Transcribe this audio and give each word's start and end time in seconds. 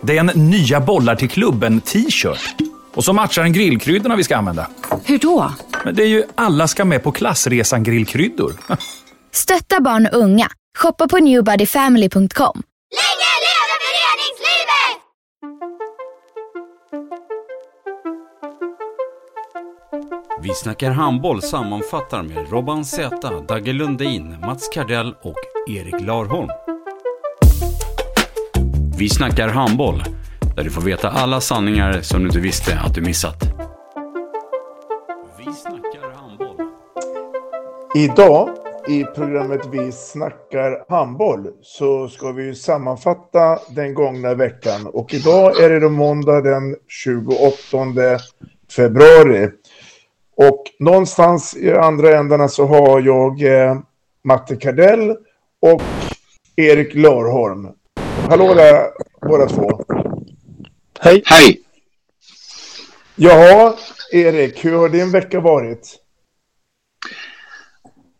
Det 0.00 0.16
är 0.16 0.20
en 0.20 0.50
nya 0.50 0.80
bollar 0.80 1.16
till 1.16 1.28
klubben 1.30 1.80
t-shirt. 1.80 2.54
Och 2.94 3.04
så 3.04 3.12
matchar 3.12 3.42
den 3.42 3.52
grillkryddorna 3.52 4.16
vi 4.16 4.24
ska 4.24 4.36
använda. 4.36 4.70
Hur 5.04 5.18
då? 5.18 5.52
Men 5.84 5.94
det 5.94 6.02
är 6.02 6.06
ju 6.06 6.24
alla 6.34 6.68
ska 6.68 6.84
med 6.84 7.02
på 7.02 7.12
klassresan 7.12 7.82
grillkryddor. 7.82 8.52
Stötta 9.32 9.80
barn 9.80 10.08
och 10.12 10.18
unga. 10.18 10.48
Shoppa 10.78 11.08
på 11.08 11.18
newbodyfamily.com. 11.18 12.62
Länge 12.98 13.30
leve 13.44 13.74
föreningslivet! 13.84 15.02
Vi 20.42 20.54
snackar 20.54 20.90
handboll 20.90 21.42
sammanfattar 21.42 22.22
med 22.22 22.50
Robban 22.50 22.84
Z, 22.84 23.30
Dagge 23.48 23.72
Lundin, 23.72 24.40
Mats 24.40 24.68
Kardell 24.68 25.14
och 25.22 25.70
Erik 25.70 26.00
Larholm. 26.00 26.48
Vi 28.98 29.08
snackar 29.08 29.48
handboll, 29.48 30.02
där 30.56 30.64
du 30.64 30.70
får 30.70 30.82
veta 30.82 31.08
alla 31.08 31.40
sanningar 31.40 32.00
som 32.00 32.20
du 32.20 32.26
inte 32.26 32.40
visste 32.40 32.78
att 32.78 32.94
du 32.94 33.00
missat. 33.00 33.42
Vi 35.38 35.52
snackar 35.52 36.14
handboll. 36.14 36.56
Idag 37.94 38.48
i 38.88 39.04
programmet 39.04 39.60
Vi 39.72 39.92
snackar 39.92 40.84
handboll 40.88 41.46
så 41.62 42.08
ska 42.08 42.32
vi 42.32 42.54
sammanfatta 42.54 43.58
den 43.68 43.94
gångna 43.94 44.34
veckan 44.34 44.86
och 44.86 45.14
idag 45.14 45.60
är 45.60 45.70
det 45.70 45.80
då 45.80 45.88
måndag 45.88 46.40
den 46.40 46.76
28 46.88 47.38
februari. 48.76 49.48
Och 50.36 50.62
någonstans 50.78 51.56
i 51.56 51.72
andra 51.72 52.18
ändarna 52.18 52.48
så 52.48 52.66
har 52.66 53.00
jag 53.00 53.42
eh, 53.42 53.78
Matte 54.24 54.56
Kardell 54.56 55.10
och 55.62 55.82
Erik 56.56 56.94
Larholm. 56.94 57.68
Hallå 58.28 58.54
där 58.54 58.90
båda 59.28 59.46
två. 59.48 59.84
Hej. 61.00 61.22
Hej. 61.24 61.60
Jaha, 63.16 63.74
Erik, 64.12 64.64
hur 64.64 64.72
har 64.72 64.88
din 64.88 65.10
vecka 65.10 65.40
varit? 65.40 65.98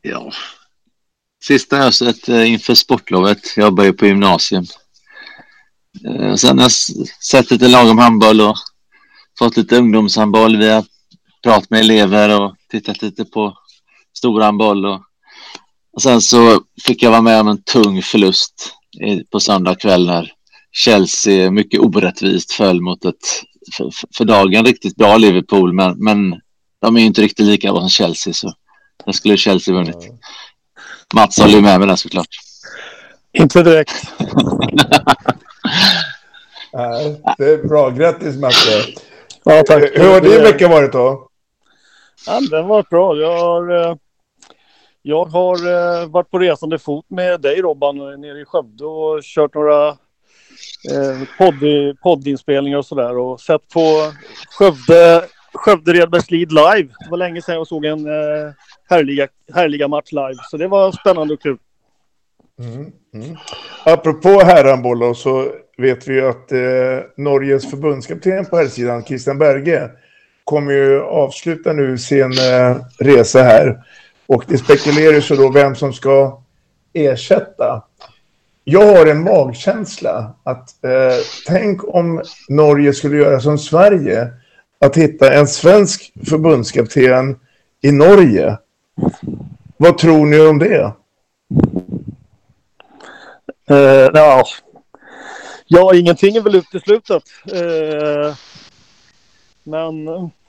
Ja, 0.02 0.32
sista 1.44 1.76
höstet 1.76 2.28
eh, 2.28 2.52
inför 2.52 2.74
sportlovet. 2.74 3.38
Jag 3.56 3.64
jobbar 3.64 3.84
ju 3.84 3.92
på 3.92 4.06
gymnasium. 4.06 4.64
Eh, 6.06 6.34
Sen 6.34 6.58
har 6.58 6.64
jag 6.64 6.72
sett 7.24 7.50
lite 7.50 7.68
lagom 7.68 7.98
handboll 7.98 8.40
och 8.40 8.56
fått 9.38 9.56
lite 9.56 9.76
ungdomshandboll. 9.76 10.56
Vi 10.56 10.68
har 10.68 10.84
pratat 11.42 11.70
med 11.70 11.80
elever 11.80 12.40
och 12.40 12.54
tittat 12.70 13.02
lite 13.02 13.24
på 13.24 13.58
storhandboll. 14.16 14.86
Och, 14.86 15.00
och 15.92 16.02
sen 16.02 16.22
så 16.22 16.62
fick 16.86 17.02
jag 17.02 17.10
vara 17.10 17.22
med 17.22 17.40
om 17.40 17.48
en 17.48 17.62
tung 17.62 18.02
förlust 18.02 18.77
på 19.30 19.40
söndag 19.40 19.74
kväll 19.74 20.06
när 20.06 20.32
Chelsea 20.72 21.50
mycket 21.50 21.80
orättvist 21.80 22.52
föll 22.52 22.80
mot 22.80 23.04
ett 23.04 23.14
för, 23.76 23.90
för 24.16 24.24
dagen 24.24 24.64
riktigt 24.64 24.96
bra 24.96 25.16
Liverpool. 25.16 25.72
Men, 25.72 26.04
men 26.04 26.40
de 26.82 26.96
är 26.96 27.00
ju 27.00 27.06
inte 27.06 27.22
riktigt 27.22 27.46
lika 27.46 27.72
bra 27.72 27.80
som 27.80 27.88
Chelsea 27.88 28.32
så 28.32 28.52
där 29.04 29.12
skulle 29.12 29.36
Chelsea 29.36 29.74
vunnit. 29.74 30.10
Mats 31.14 31.38
håller 31.40 31.54
ju 31.54 31.60
med 31.60 31.78
mig 31.78 31.88
där 31.88 31.96
såklart. 31.96 32.28
Inte 33.32 33.62
direkt. 33.62 34.12
Nej, 36.72 37.22
det 37.38 37.44
är 37.44 37.68
bra. 37.68 37.90
Grattis 37.90 38.36
Matte. 38.36 38.84
Ja, 39.44 39.62
tack. 39.66 39.82
Hur 39.94 40.12
har 40.12 40.20
din 40.20 40.42
vecka 40.42 40.68
varit 40.68 40.92
då? 40.92 41.28
Ja, 42.26 42.40
den 42.50 42.66
var 42.66 42.86
bra. 42.90 43.16
Jag 43.16 43.38
har, 43.38 43.90
eh, 43.90 43.96
jag 45.08 45.24
har 45.24 45.54
eh, 45.54 46.08
varit 46.08 46.30
på 46.30 46.38
resande 46.38 46.78
fot 46.78 47.04
med 47.08 47.40
dig 47.40 47.60
Robban 47.60 48.00
eh, 48.00 48.18
nere 48.18 48.40
i 48.40 48.44
Skövde 48.44 48.84
och 48.84 49.22
kört 49.22 49.54
några 49.54 49.88
eh, 49.88 51.28
podd, 51.38 51.54
poddinspelningar 52.02 52.78
och 52.78 52.86
sådär 52.86 53.18
och 53.18 53.40
sett 53.40 53.68
på 53.68 54.12
Skövde, 54.50 55.24
Skövde 55.54 55.92
Redbergslid 55.92 56.52
live. 56.52 56.88
Det 57.00 57.10
var 57.10 57.16
länge 57.16 57.42
sedan 57.42 57.54
jag 57.54 57.66
såg 57.66 57.84
en 57.84 58.06
eh, 58.06 58.52
härliga, 58.90 59.28
härliga 59.54 59.88
match 59.88 60.12
live 60.12 60.38
så 60.50 60.56
det 60.56 60.68
var 60.68 60.92
spännande 60.92 61.34
och 61.34 61.42
kul. 61.42 61.58
Mm, 62.58 62.92
mm. 63.14 63.36
Apropå 63.84 64.28
herrhandboll 64.28 65.16
så 65.16 65.52
vet 65.78 66.08
vi 66.08 66.14
ju 66.14 66.28
att 66.28 66.52
eh, 66.52 66.58
Norges 67.16 67.70
förbundskapten 67.70 68.46
på 68.46 68.56
här 68.56 68.66
sidan, 68.66 69.04
Christian 69.04 69.38
Berge, 69.38 69.90
kommer 70.44 70.72
ju 70.72 71.00
avsluta 71.00 71.72
nu 71.72 71.98
sin 71.98 72.32
eh, 72.32 72.76
resa 72.98 73.42
här. 73.42 73.84
Och 74.28 74.44
det 74.48 74.58
spekuleras 74.58 75.30
ju 75.30 75.36
då 75.36 75.50
vem 75.50 75.74
som 75.74 75.92
ska 75.92 76.42
ersätta. 76.92 77.82
Jag 78.64 78.96
har 78.96 79.06
en 79.06 79.22
magkänsla 79.22 80.34
att 80.42 80.84
eh, 80.84 81.16
tänk 81.46 81.94
om 81.94 82.22
Norge 82.48 82.92
skulle 82.92 83.16
göra 83.16 83.40
som 83.40 83.58
Sverige, 83.58 84.32
att 84.78 84.96
hitta 84.96 85.34
en 85.34 85.46
svensk 85.46 86.12
förbundskapten 86.28 87.38
i 87.80 87.92
Norge. 87.92 88.58
Vad 89.76 89.98
tror 89.98 90.26
ni 90.26 90.40
om 90.40 90.58
det? 90.58 90.92
Uh, 93.70 94.10
ja. 94.14 94.44
ja, 95.66 95.94
ingenting 95.94 96.36
är 96.36 96.40
väl 96.40 96.54
uteslutet. 96.54 97.22
Uh, 97.52 98.34
men 99.62 100.08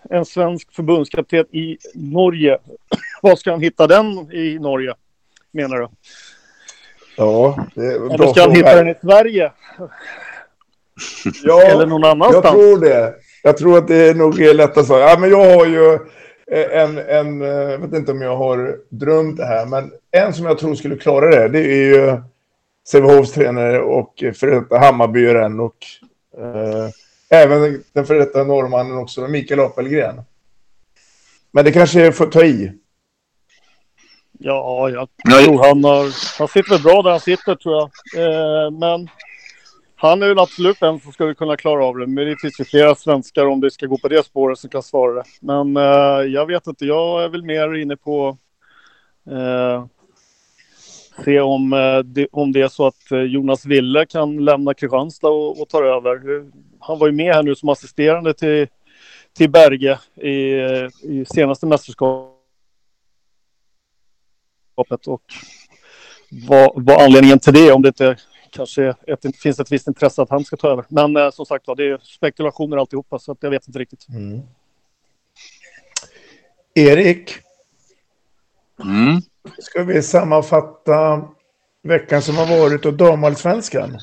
en 0.09 0.25
svensk 0.25 0.73
förbundskapten 0.73 1.45
i 1.51 1.77
Norge, 1.93 2.57
var 3.21 3.35
ska 3.35 3.51
han 3.51 3.61
hitta 3.61 3.87
den 3.87 4.31
i 4.31 4.59
Norge, 4.59 4.93
menar 5.51 5.77
du? 5.77 5.87
Ja, 7.17 7.67
det 7.75 7.85
är 7.85 7.95
en 7.95 8.05
Eller 8.05 8.17
bra 8.17 8.33
ska 8.33 8.41
han 8.41 8.55
hitta 8.55 8.75
den 8.75 8.87
i 8.87 8.95
Sverige? 9.01 9.51
Ja, 11.43 11.61
Eller 11.61 11.85
någon 11.85 12.03
annanstans? 12.03 12.45
Jag 12.45 12.53
tror 12.53 12.79
det. 12.79 13.15
Jag 13.43 13.57
tror 13.57 13.77
att 13.77 13.87
det 13.87 13.95
är 13.95 14.13
nog 14.13 14.41
är 14.41 14.53
lättast. 14.53 14.89
Ja, 14.89 15.17
men 15.19 15.29
jag 15.29 15.55
har 15.55 15.65
ju 15.65 15.93
eh, 16.51 16.81
en, 16.81 16.97
en, 16.97 17.41
eh, 17.41 17.47
jag 17.47 17.77
vet 17.77 17.93
inte 17.93 18.11
om 18.11 18.21
jag 18.21 18.37
har 18.37 18.77
drömt 18.89 19.37
det 19.37 19.45
här, 19.45 19.65
men 19.65 19.91
en 20.11 20.33
som 20.33 20.45
jag 20.45 20.57
tror 20.57 20.75
skulle 20.75 20.95
klara 20.95 21.29
det, 21.29 21.47
det 21.47 21.59
är 21.59 21.83
ju 21.83 22.21
Sävehofs 22.87 23.31
tränare 23.31 23.81
och 23.81 24.23
före 24.35 24.59
detta 24.59 24.77
Hammarbyaren 24.77 25.59
och 25.59 25.77
eh, 26.37 26.89
även 27.29 27.83
den 27.93 28.05
före 28.05 28.19
detta 28.19 28.43
norrmannen 28.43 28.97
också, 28.97 29.27
Mikael 29.27 29.59
Apelgren. 29.59 30.21
Men 31.51 31.65
det 31.65 31.71
kanske 31.71 32.05
är 32.05 32.11
för 32.11 32.25
att 32.25 32.31
ta 32.31 32.43
i. 32.43 32.71
Ja, 34.41 34.89
jag 34.89 35.09
Ja, 35.23 35.43
tror 35.43 35.63
han 35.63 35.83
har... 35.83 36.37
Han 36.39 36.47
sitter 36.47 36.83
bra 36.83 37.01
där 37.01 37.11
han 37.11 37.19
sitter, 37.19 37.55
tror 37.55 37.75
jag. 37.75 37.89
Eh, 38.17 38.71
men 38.71 39.09
han 39.95 40.23
är 40.23 40.27
väl 40.27 40.39
absolut 40.39 40.81
en 40.81 40.99
som 40.99 41.11
skulle 41.11 41.33
kunna 41.33 41.57
klara 41.57 41.85
av 41.85 41.97
det. 41.97 42.07
Men 42.07 42.25
det 42.25 42.35
finns 42.41 42.59
ju 42.59 42.63
flera 42.63 42.95
svenskar 42.95 43.45
om 43.45 43.59
det 43.59 43.71
ska 43.71 43.85
gå 43.85 43.97
på 43.97 44.07
det 44.07 44.25
spåret 44.25 44.59
som 44.59 44.69
kan 44.69 44.83
svara 44.83 45.13
det. 45.13 45.23
Men 45.41 45.77
eh, 45.77 46.33
jag 46.33 46.45
vet 46.45 46.67
inte. 46.67 46.85
Jag 46.85 47.23
är 47.23 47.29
väl 47.29 47.43
mer 47.43 47.73
inne 47.73 47.95
på... 47.95 48.37
Eh, 49.31 49.85
se 51.25 51.39
om, 51.39 51.73
eh, 51.73 51.99
det, 51.99 52.27
om 52.31 52.51
det 52.51 52.61
är 52.61 52.67
så 52.67 52.87
att 52.87 53.11
eh, 53.11 53.21
Jonas 53.21 53.65
Wille 53.65 54.05
kan 54.05 54.45
lämna 54.45 54.73
Kristianstad 54.73 55.27
och, 55.27 55.61
och 55.61 55.69
ta 55.69 55.83
över. 55.83 56.45
Han 56.79 56.99
var 56.99 57.07
ju 57.07 57.13
med 57.13 57.35
här 57.35 57.43
nu 57.43 57.55
som 57.55 57.69
assisterande 57.69 58.33
till, 58.33 58.67
till 59.37 59.49
Berge 59.49 59.99
i, 60.15 60.31
i 61.01 61.25
senaste 61.25 61.65
mästerskapet 61.65 62.38
och 65.07 65.21
vad, 66.47 66.83
vad 66.83 67.01
anledningen 67.01 67.39
till 67.39 67.53
det 67.53 67.71
om 67.71 67.81
det 67.81 67.87
inte 67.87 68.17
kanske 68.51 68.95
ett, 69.07 69.35
finns 69.41 69.59
ett 69.59 69.71
visst 69.71 69.87
intresse 69.87 70.21
att 70.21 70.29
han 70.29 70.45
ska 70.45 70.57
ta 70.57 70.69
över. 70.69 70.85
Men 70.89 71.15
eh, 71.17 71.31
som 71.31 71.45
sagt 71.45 71.67
var, 71.67 71.75
det 71.75 71.83
är 71.83 71.97
spekulationer 71.97 72.77
alltihopa 72.77 73.19
så 73.19 73.31
att 73.31 73.37
jag 73.41 73.49
vet 73.49 73.67
inte 73.67 73.79
riktigt. 73.79 74.09
Mm. 74.09 74.41
Erik, 76.75 77.31
Mm. 78.83 79.21
ska 79.59 79.83
vi 79.83 80.01
sammanfatta 80.01 81.27
veckan 81.83 82.21
som 82.21 82.35
har 82.37 82.45
varit 82.59 82.85
och 82.85 82.93
damallsvenskan? 82.93 83.99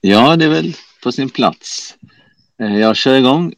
Ja, 0.00 0.36
det 0.36 0.44
är 0.44 0.48
väl 0.48 0.74
på 1.02 1.12
sin 1.12 1.30
plats. 1.30 1.96
Eh, 2.60 2.78
Jag 2.78 2.96
kör 2.96 3.14
igång. 3.14 3.54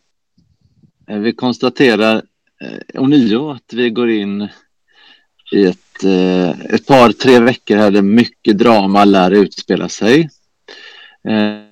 Eh, 1.08 1.18
Vi 1.18 1.32
konstaterar 1.32 2.22
eh, 2.60 3.02
ånyo 3.02 3.50
att 3.50 3.72
vi 3.72 3.90
går 3.90 4.10
in 4.10 4.48
i 5.52 5.64
ett, 5.66 5.78
eh, 6.04 6.50
ett 6.50 6.86
par, 6.86 7.12
tre 7.12 7.40
veckor 7.40 7.76
hade 7.76 8.02
mycket 8.02 8.58
drama 8.58 9.04
lär 9.04 9.30
utspela 9.30 9.88
sig. 9.88 10.30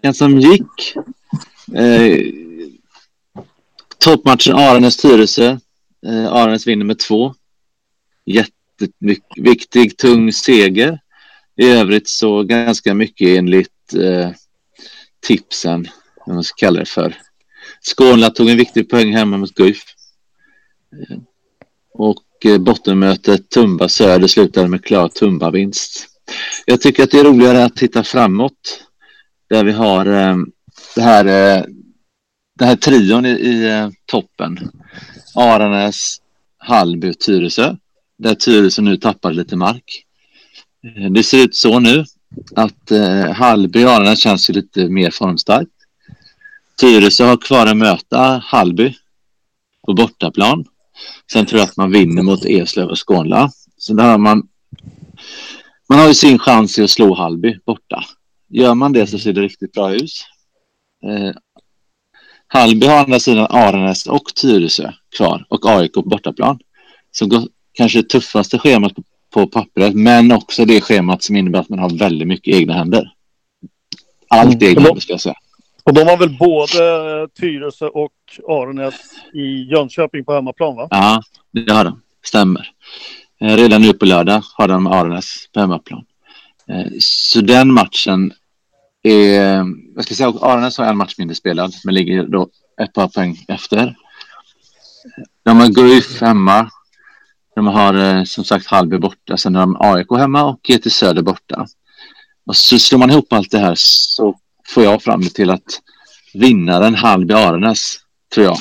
Eh, 0.02 0.12
som 0.12 0.40
gick 0.40 0.94
Eh, 1.75 2.32
toppmatchen 3.99 4.56
Aranäs-Tyresö. 4.56 5.58
Eh, 6.06 6.32
Aranäs 6.32 6.67
vinner 6.67 6.84
med 6.84 6.99
två. 6.99 7.34
Jätteviktig, 8.25 9.96
tung 9.96 10.32
seger. 10.32 10.99
I 11.56 11.69
övrigt 11.69 12.08
så 12.08 12.43
ganska 12.43 12.94
mycket 12.94 13.29
enligt 13.29 13.94
eh, 13.94 14.31
tipsen, 15.20 15.88
vad 16.26 16.34
man 16.34 16.44
ska 16.44 16.67
kalla 16.67 16.81
det 16.81 16.87
för. 16.87 17.14
Skånla 17.96 18.31
tog 18.31 18.49
en 18.49 18.56
viktig 18.56 18.90
poäng 18.90 19.17
hemma 19.17 19.38
mot 19.38 19.55
Guif. 19.55 19.82
Eh, 20.93 21.19
och 21.93 22.25
Eh, 22.44 22.59
bottenmötet 22.59 23.50
Tumba 23.50 23.88
Söder 23.88 24.27
slutade 24.27 24.69
med 24.69 24.85
klar 24.85 25.09
Tumba-vinst. 25.09 26.06
Jag 26.65 26.81
tycker 26.81 27.03
att 27.03 27.11
det 27.11 27.21
är 27.21 27.25
roligare 27.25 27.65
att 27.65 27.77
titta 27.77 28.05
framåt 28.05 28.85
där 29.50 29.65
vi 29.65 29.73
har 29.73 30.06
eh, 30.06 30.37
det 30.94 31.03
här, 31.03 31.25
eh, 31.25 31.65
det 32.59 32.65
här 32.65 32.77
trion 32.77 33.27
i, 33.27 33.31
i 33.31 33.91
toppen. 34.06 34.71
Aranäs, 35.35 36.17
Hallby 36.59 37.11
och 37.11 37.19
Tyresö. 37.19 37.77
Där 38.19 38.35
Tyresö 38.35 38.82
nu 38.82 38.97
tappar 38.97 39.32
lite 39.32 39.56
mark. 39.56 40.03
Det 41.11 41.23
ser 41.23 41.44
ut 41.44 41.56
så 41.56 41.79
nu 41.79 42.05
att 42.56 42.91
eh, 42.91 43.32
Hallby 43.32 43.85
och 43.85 43.91
Aranäs 43.91 44.21
känns 44.21 44.50
ju 44.50 44.55
lite 44.55 44.89
mer 44.89 45.11
formstarkt. 45.11 45.71
Tyresö 46.81 47.25
har 47.25 47.37
kvar 47.37 47.67
att 47.67 47.77
möta 47.77 48.43
Hallby 48.44 48.94
på 49.87 49.94
bortaplan. 49.94 50.65
Sen 51.32 51.46
tror 51.46 51.60
jag 51.60 51.69
att 51.69 51.76
man 51.76 51.90
vinner 51.90 52.22
mot 52.22 52.44
Eslöv 52.44 52.88
och 52.88 53.08
Skånla. 53.08 53.50
Så 53.76 53.94
där 53.94 54.10
har 54.10 54.19
man 54.19 54.48
man 55.88 55.98
har 55.98 56.08
ju 56.08 56.14
sin 56.14 56.38
chans 56.38 56.78
i 56.78 56.82
att 56.82 56.90
slå 56.90 57.14
Hallby 57.14 57.58
borta. 57.66 58.04
Gör 58.48 58.75
man 58.75 58.93
det 58.93 59.06
så 59.06 59.19
ser 59.19 59.32
det 59.32 59.40
riktigt 59.40 59.72
bra 59.72 59.94
ut. 59.94 60.12
Eh, 61.04 61.34
Hallby 62.48 62.87
har 62.87 62.96
andra 62.98 63.20
sidan 63.20 63.46
Aranäs 63.50 64.06
och 64.06 64.34
Tyresö 64.34 64.93
kvar 65.16 65.46
och 65.48 65.66
AIK 65.66 65.93
på 65.93 66.02
bortaplan. 66.02 66.58
Så 67.12 67.26
går 67.26 67.48
kanske 67.72 68.02
det 68.02 68.08
tuffaste 68.08 68.58
schemat 68.58 68.94
på, 68.94 69.02
på 69.31 69.46
pappret 69.46 69.94
men 69.94 70.32
också 70.32 70.64
det 70.64 70.81
schemat 70.81 71.22
som 71.22 71.37
innebär 71.37 71.58
att 71.60 71.69
man 71.69 71.78
har 71.78 71.90
väldigt 71.98 72.28
mycket 72.28 72.54
egna 72.54 72.75
händer. 72.75 73.12
Allt 74.28 74.62
Mm. 74.62 74.69
egna 74.70 74.82
händer 74.82 75.00
ska 75.00 75.12
jag 75.12 75.20
säga. 75.20 75.37
Och 75.87 75.94
de 75.94 76.06
har 76.06 76.17
väl 76.17 76.37
både 76.38 77.29
Tyresö 77.41 77.87
och 77.87 78.12
Aranäs 78.49 78.94
i 79.33 79.71
Jönköping 79.71 80.25
på 80.25 80.33
hemmaplan 80.33 80.77
va? 80.77 80.88
Ja, 80.91 81.23
det 81.53 81.73
har 81.73 81.85
de. 81.85 82.03
Stämmer. 82.25 82.71
Eh, 83.41 83.56
redan 83.56 83.83
nu 83.83 83.93
på 83.93 84.05
lördag 84.05 84.43
har 84.55 84.69
de 84.69 84.87
Aranäs 84.87 85.49
på 85.53 85.61
hemmaplan. 85.61 86.05
Eh, 86.69 86.87
så 87.00 87.41
den 87.41 87.73
matchen 87.73 88.33
är... 89.03 89.65
Jag 89.94 90.05
ska 90.05 90.15
säga 90.15 90.29
att 90.29 90.43
Aranäs 90.43 90.79
har 90.79 90.87
en 90.87 90.97
match 90.97 91.15
mindre 91.19 91.35
spelad, 91.35 91.73
men 91.85 91.94
ligger 91.94 92.23
då 92.23 92.49
ett 92.81 92.93
par 92.93 93.09
poäng 93.09 93.44
efter. 93.49 93.97
De 95.44 95.61
har 95.61 95.69
Guif 95.69 96.21
hemma. 96.21 96.71
De 97.55 97.67
har 97.67 97.94
eh, 97.94 98.25
som 98.25 98.44
sagt 98.44 98.67
Hallby 98.67 98.99
borta. 98.99 99.37
Sen 99.37 99.55
har 99.55 99.62
de 99.62 99.77
AIK 99.81 100.19
hemma 100.19 100.44
och 100.44 100.61
GT 100.62 100.93
Söder 100.93 101.23
borta. 101.23 101.67
Och 102.47 102.56
så 102.56 102.79
slår 102.79 102.99
man 102.99 103.11
ihop 103.11 103.32
allt 103.32 103.50
det 103.50 103.59
här 103.59 103.75
så 103.77 104.39
får 104.69 104.85
jag 104.85 105.03
fram 105.03 105.21
det 105.21 105.31
till 105.31 105.51
att 105.51 105.81
vinnaren 106.35 106.95
Hallby-Aranäs, 106.95 107.97
tror 108.35 108.47
jag, 108.47 108.57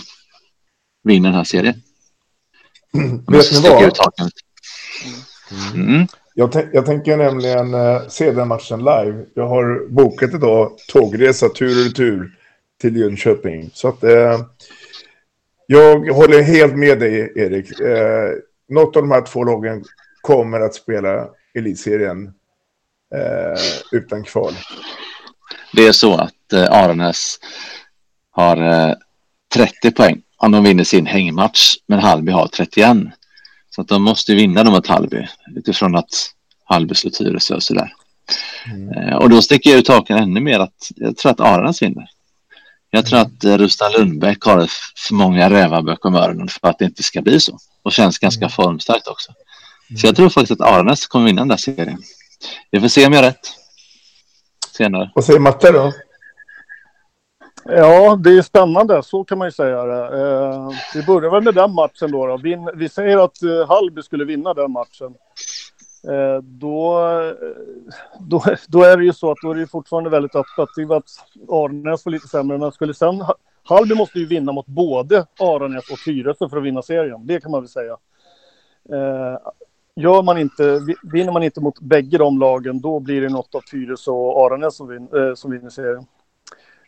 vinner 1.04 1.30
den 1.30 1.38
här 1.38 1.44
serien. 1.44 1.76
Om 2.94 3.24
jag 3.28 3.38
Vet 3.38 3.52
ni 3.52 3.70
vad? 3.70 3.84
ut. 3.84 4.00
Mm. 5.74 6.08
Jag, 6.34 6.70
jag 6.74 6.86
tänker 6.86 7.18
nämligen 7.18 7.74
uh, 7.74 8.08
se 8.08 8.32
den 8.32 8.48
matchen 8.48 8.80
live. 8.80 9.26
Jag 9.34 9.48
har 9.48 9.90
bokat 9.90 10.34
idag 10.34 10.72
tågresa 10.88 11.50
tur 11.50 11.80
och 11.80 11.86
retur 11.86 12.32
till 12.82 12.98
Jönköping. 12.98 13.70
Så 13.74 13.88
att 13.88 14.04
eh, 14.04 14.40
jag 15.68 16.14
håller 16.14 16.42
helt 16.42 16.76
med 16.76 17.00
dig, 17.00 17.32
Erik. 17.36 17.80
Eh, 17.80 18.32
något 18.70 18.96
av 18.96 19.04
de 19.04 19.12
här 19.12 19.22
två 19.22 19.44
lagen 19.44 19.84
kommer 20.22 20.60
att 20.60 20.76
spela 20.76 21.30
elitserien 21.54 22.34
eh, 23.16 23.62
utan 23.92 24.24
kval. 24.24 24.54
Det 25.76 25.88
är 25.88 25.92
så 25.92 26.14
att 26.14 26.54
eh, 26.54 26.72
Aranäs 26.72 27.40
har 28.32 28.88
eh, 28.88 28.94
30 29.54 29.92
poäng 29.92 30.22
om 30.38 30.52
de 30.52 30.64
vinner 30.64 30.84
sin 30.84 31.06
hängmatch, 31.06 31.76
men 31.88 32.00
Hallby 32.00 32.32
har 32.32 32.48
31. 32.48 32.98
Så 33.70 33.82
att 33.82 33.88
de 33.88 34.04
måste 34.04 34.36
vinna 34.36 34.64
dem 34.64 34.74
mot 34.74 34.88
Hallby 34.88 35.28
utifrån 35.56 35.96
att 35.96 36.32
Hallby 36.64 36.96
slår 36.96 37.12
Tyresö 37.12 37.56
och 37.56 37.64
sådär. 37.64 37.94
Eh, 38.96 39.16
och 39.16 39.30
då 39.30 39.42
sticker 39.42 39.70
jag 39.70 39.80
ut 39.80 39.88
hakan 39.88 40.18
ännu 40.18 40.40
mer 40.40 40.60
att 40.60 40.92
jag 40.96 41.18
tror 41.18 41.32
att 41.32 41.40
Aranäs 41.40 41.82
vinner. 41.82 42.10
Jag 42.90 43.06
tror 43.06 43.20
att 43.20 43.44
eh, 43.44 43.58
Rustan 43.58 43.92
Lundbäck 43.92 44.44
har 44.44 44.68
för 45.08 45.14
många 45.14 45.50
rävar 45.50 45.82
bakom 45.82 46.16
öronen 46.16 46.48
för 46.48 46.68
att 46.68 46.80
det 46.80 46.86
inte 46.86 47.04
ska 47.04 47.22
bli 47.22 47.40
så. 47.40 47.60
Och 47.84 47.94
känns 47.94 48.20
ganska 48.20 48.50
formstarkt 48.50 49.08
också. 49.08 49.32
Så 50.02 50.08
jag 50.08 50.16
tror 50.16 50.30
faktiskt 50.30 50.62
att 50.62 50.68
Aranäs 50.68 51.08
kommer 51.08 51.26
vinna 51.26 51.42
den 51.42 51.48
där 51.48 51.58
serien. 51.58 52.02
Vi 52.72 52.80
får 52.80 52.88
se 52.88 53.06
om 53.06 53.14
jag 53.14 53.22
har 53.22 53.28
rätt. 53.28 53.65
Senare. 54.78 55.12
Vad 55.16 55.26
säger 55.26 55.40
Matte 55.40 55.72
då? 55.72 55.92
Ja, 57.66 58.16
det 58.16 58.38
är 58.38 58.42
spännande. 58.42 59.04
Så 59.04 59.24
kan 59.24 59.38
man 59.38 59.48
ju 59.48 59.52
säga 59.52 59.86
det. 59.86 60.04
Eh, 60.04 60.70
vi 60.94 61.04
börjar 61.04 61.32
väl 61.32 61.44
med 61.44 61.54
den 61.54 61.74
matchen 61.74 62.12
då. 62.12 62.26
då. 62.28 62.38
Vin, 62.38 62.70
vi 62.76 62.90
säger 62.90 63.18
att 63.18 63.44
eh, 63.44 63.68
Hallby 63.68 64.02
skulle 64.02 64.26
vinna 64.26 64.54
den 64.54 64.72
matchen. 64.72 65.16
Eh, 66.08 66.42
då, 66.42 67.10
eh, 67.10 67.34
då, 68.20 68.44
då 68.68 68.84
är 68.84 68.98
det 68.98 69.04
ju 69.04 69.14
så 69.14 69.32
att 69.32 69.38
då 69.42 69.52
är 69.52 69.56
det 69.56 69.62
ju 69.62 69.68
fortfarande 69.68 70.10
väldigt 70.10 70.36
öppet. 70.36 70.70
Det 70.76 70.86
bara 70.86 70.98
att 70.98 71.50
Aranäs 71.50 72.06
var 72.06 72.12
lite 72.12 72.28
sämre, 72.28 72.58
men 72.58 72.72
skulle 72.72 72.94
sen... 72.94 73.24
Hallby 73.64 73.96
måste 73.96 74.20
ju 74.20 74.26
vinna 74.26 74.52
mot 74.52 74.66
både 74.66 75.26
Aranäs 75.40 75.92
och 75.92 76.00
Tyresö 76.06 76.50
för 76.50 76.58
att 76.58 76.64
vinna 76.64 76.82
serien. 76.82 77.28
Det 77.28 77.42
kan 77.42 77.52
man 77.52 77.62
väl 77.62 77.70
säga. 77.70 77.98
Eh, 78.90 79.38
gör 79.96 80.24
man 80.24 80.38
inte, 80.38 80.80
vinner 81.04 81.32
man 81.32 81.44
inte 81.44 81.62
mot 81.62 81.80
bägge 81.80 82.18
de 82.18 82.40
lagen, 82.40 82.82
då 82.82 83.00
blir 83.00 83.22
det 83.22 83.30
något 83.30 83.56
av 83.56 83.62
Tyresö 83.62 84.12
och 84.12 84.46
Aranäs 84.46 84.76
som, 84.76 84.88
vin, 84.88 85.08
eh, 85.16 85.36
som 85.36 85.52
vinner 85.52 85.70
serien. 85.70 86.06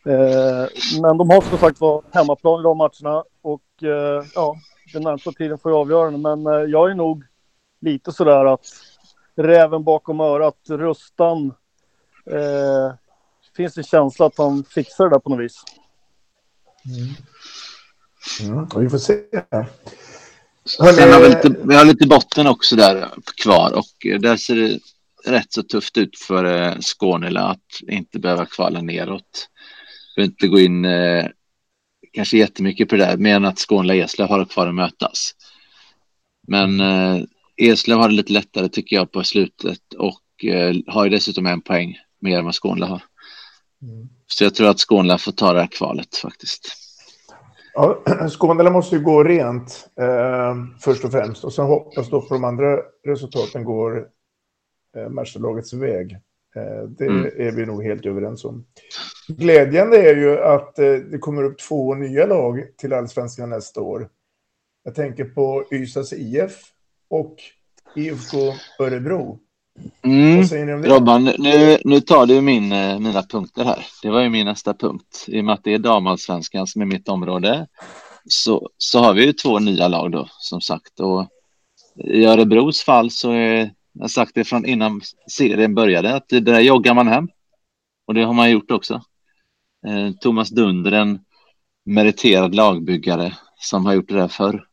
Eh, 0.06 0.68
men 1.02 1.18
de 1.18 1.30
har 1.30 1.42
som 1.42 1.58
sagt 1.58 1.82
var 1.82 2.04
hemmaplan 2.12 2.60
i 2.60 2.64
de 2.64 2.78
matcherna 2.78 3.24
och 3.42 3.84
eh, 3.84 4.26
ja, 4.36 4.56
den 4.94 5.04
närmsta 5.04 5.32
tiden 5.32 5.58
får 5.58 5.72
jag 5.72 5.80
avgöra. 5.80 6.12
Men 6.12 6.48
eh, 6.48 6.54
jag 6.54 6.92
är 6.92 6.96
nog 6.96 7.24
lite 7.80 8.12
sådär 8.12 8.46
att 8.46 8.66
räven 9.36 9.84
bakom 9.84 10.20
örat, 10.20 10.58
Rustan, 10.70 11.54
eh, 12.26 12.94
finns 13.56 13.78
en 13.78 13.84
känsla 13.84 14.26
att 14.26 14.38
han 14.38 14.64
fixar 14.64 15.04
det 15.04 15.10
där 15.10 15.20
på 15.20 15.30
något 15.30 15.40
vis. 15.40 15.64
Mm, 18.40 18.54
mm. 18.54 18.68
vi 18.76 18.90
får 18.90 18.98
se. 18.98 19.24
Sen 20.68 21.14
har 21.14 21.22
vi, 21.22 21.30
lite, 21.30 21.56
vi 21.64 21.76
har 21.76 21.86
lite 21.86 22.08
botten 22.08 22.48
också 22.48 22.76
där 22.76 23.10
kvar 23.44 23.72
och 23.74 24.06
eh, 24.06 24.20
där 24.20 24.38
ser 24.38 24.56
det 24.56 24.80
rätt 25.26 25.54
så 25.54 25.64
tufft 25.64 25.98
ut 25.98 26.20
för 26.20 26.46
eh, 26.46 26.80
Skånela 26.80 27.42
att 27.42 27.90
inte 27.92 28.20
behöva 28.20 28.46
kvala 28.46 28.82
neråt. 28.82 29.50
För 30.16 30.22
inte 30.22 30.48
gå 30.48 30.60
in 30.60 30.86
eh, 30.86 31.26
kanske 32.14 32.38
jättemycket 32.38 32.90
på 32.90 32.96
det 32.96 33.06
där, 33.06 33.18
mer 33.18 33.36
än 33.36 33.46
att 33.46 33.60
Skånela 33.60 33.94
och 33.94 34.00
Eslöv 34.00 34.30
har 34.30 34.46
kvar 34.46 34.68
att 34.68 34.76
mötas. 34.76 35.32
Men 36.48 36.80
eh, 36.80 37.24
Eslöv 37.58 38.00
har 38.00 38.10
det 38.10 38.16
lite 38.16 38.34
lättare 38.34 38.70
tycker 38.70 38.96
jag 38.96 39.12
på 39.12 39.24
slutet 39.24 39.94
och 39.98 40.46
eh, 40.46 40.76
har 40.88 41.04
ju 41.04 41.10
dessutom 41.10 41.46
en 41.46 41.62
poäng 41.62 41.98
mer 42.22 42.40
än 42.40 42.46
vad 42.46 42.56
Skånela 42.56 42.88
har. 42.88 43.04
Så 44.28 44.44
jag 44.44 44.56
tror 44.56 44.70
att 44.70 44.80
Skånela 44.80 45.18
får 45.18 45.32
ta 45.32 45.54
det 45.54 45.60
här 45.60 45.68
kvalet 45.68 46.16
faktiskt. 46.16 46.87
Ja, 47.78 48.04
Skånela 48.30 48.70
måste 48.70 48.96
ju 48.96 49.02
gå 49.04 49.24
rent 49.24 49.90
eh, 50.00 50.56
först 50.80 51.06
och 51.06 51.12
främst. 51.12 51.44
Och 51.44 51.54
sen 51.54 51.66
hoppas 51.66 52.10
då 52.10 52.22
på 52.22 52.34
de 52.34 52.44
andra 52.44 52.80
resultaten 53.06 53.64
går 53.64 54.08
eh, 54.98 55.10
mästarlagets 55.10 55.74
väg. 55.74 56.12
Eh, 56.56 56.84
det 56.90 57.06
Mm. 57.06 57.26
är 57.26 57.52
vi 57.52 57.66
nog 57.66 57.84
helt 57.84 58.06
överens 58.06 58.46
om. 58.46 58.66
Glädjande 59.28 59.98
är 60.10 60.16
ju 60.16 60.40
att 60.40 60.80
eh, 60.80 60.94
det 60.94 61.18
kommer 61.18 61.44
upp 61.44 61.60
två 61.60 61.96
nya 61.96 62.26
lag 62.26 62.64
till 62.78 62.94
allsvenskan 62.94 63.50
nästa 63.50 63.82
år. 63.82 64.10
Jag 64.84 64.96
tänker 64.96 65.26
på 65.26 65.64
Ystads 65.72 66.14
IF 66.14 66.62
och 67.10 67.36
IFK 67.96 68.38
Örebro. 68.80 69.40
Mm. 70.02 70.38
Vad 70.38 70.48
säger 70.48 70.66
ni 70.66 70.74
om 70.74 70.82
det? 70.82 70.90
Robban, 70.90 71.24
nu, 71.24 71.78
nu 71.86 72.02
tar 72.02 72.26
du 72.26 72.42
min, 72.42 72.72
eh, 72.72 73.00
mina 73.00 73.24
punkter 73.24 73.64
här. 73.64 73.86
Det 74.02 74.10
var 74.10 74.22
ju 74.22 74.30
min 74.30 74.46
nästa 74.46 74.74
punkt. 74.74 75.26
I 75.28 75.42
och 75.42 75.46
med 75.46 75.54
att 75.54 75.64
det 75.64 75.74
är 75.74 75.80
damallsvenskan 75.80 76.68
som 76.68 76.82
är 76.82 76.86
mitt 76.86 77.10
område 77.10 77.68
så, 78.30 78.70
så 78.78 79.00
har 79.00 79.14
vi 79.14 79.26
ju 79.26 79.34
två 79.34 79.60
nya 79.60 79.88
lag 79.88 80.12
då, 80.12 80.28
som 80.40 80.62
sagt. 80.62 81.00
Och 81.00 81.28
I 81.96 82.26
Örebros 82.26 82.82
fall 82.82 83.12
så 83.12 83.32
är, 83.32 83.72
jag 83.94 84.04
har 84.04 84.08
sagt 84.08 84.32
det 84.36 84.44
från 84.44 84.66
innan 84.66 85.02
serien 85.32 85.76
började, 85.76 86.16
att 86.16 86.30
det 86.30 86.40
där 86.40 86.60
joggar 86.60 86.94
man 86.94 87.08
hem. 87.08 87.28
Och 88.08 88.14
det 88.14 88.24
har 88.24 88.34
man 88.34 88.52
gjort 88.52 88.72
också. 88.72 89.02
Eh, 89.88 90.12
Thomas 90.22 90.50
Dunder, 90.50 90.92
en 90.92 91.20
meriterad 91.86 92.56
lagbyggare 92.56 93.34
som 93.60 93.86
har 93.86 93.94
gjort 93.94 94.10
det 94.10 94.16
där 94.16 94.28
förr. 94.28 94.66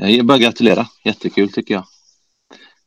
Eh, 0.00 0.10
Jag 0.10 0.26
bara 0.26 0.38
gratulera, 0.38 0.86
jättekul 1.04 1.52
tycker 1.52 1.74
jag. 1.74 1.84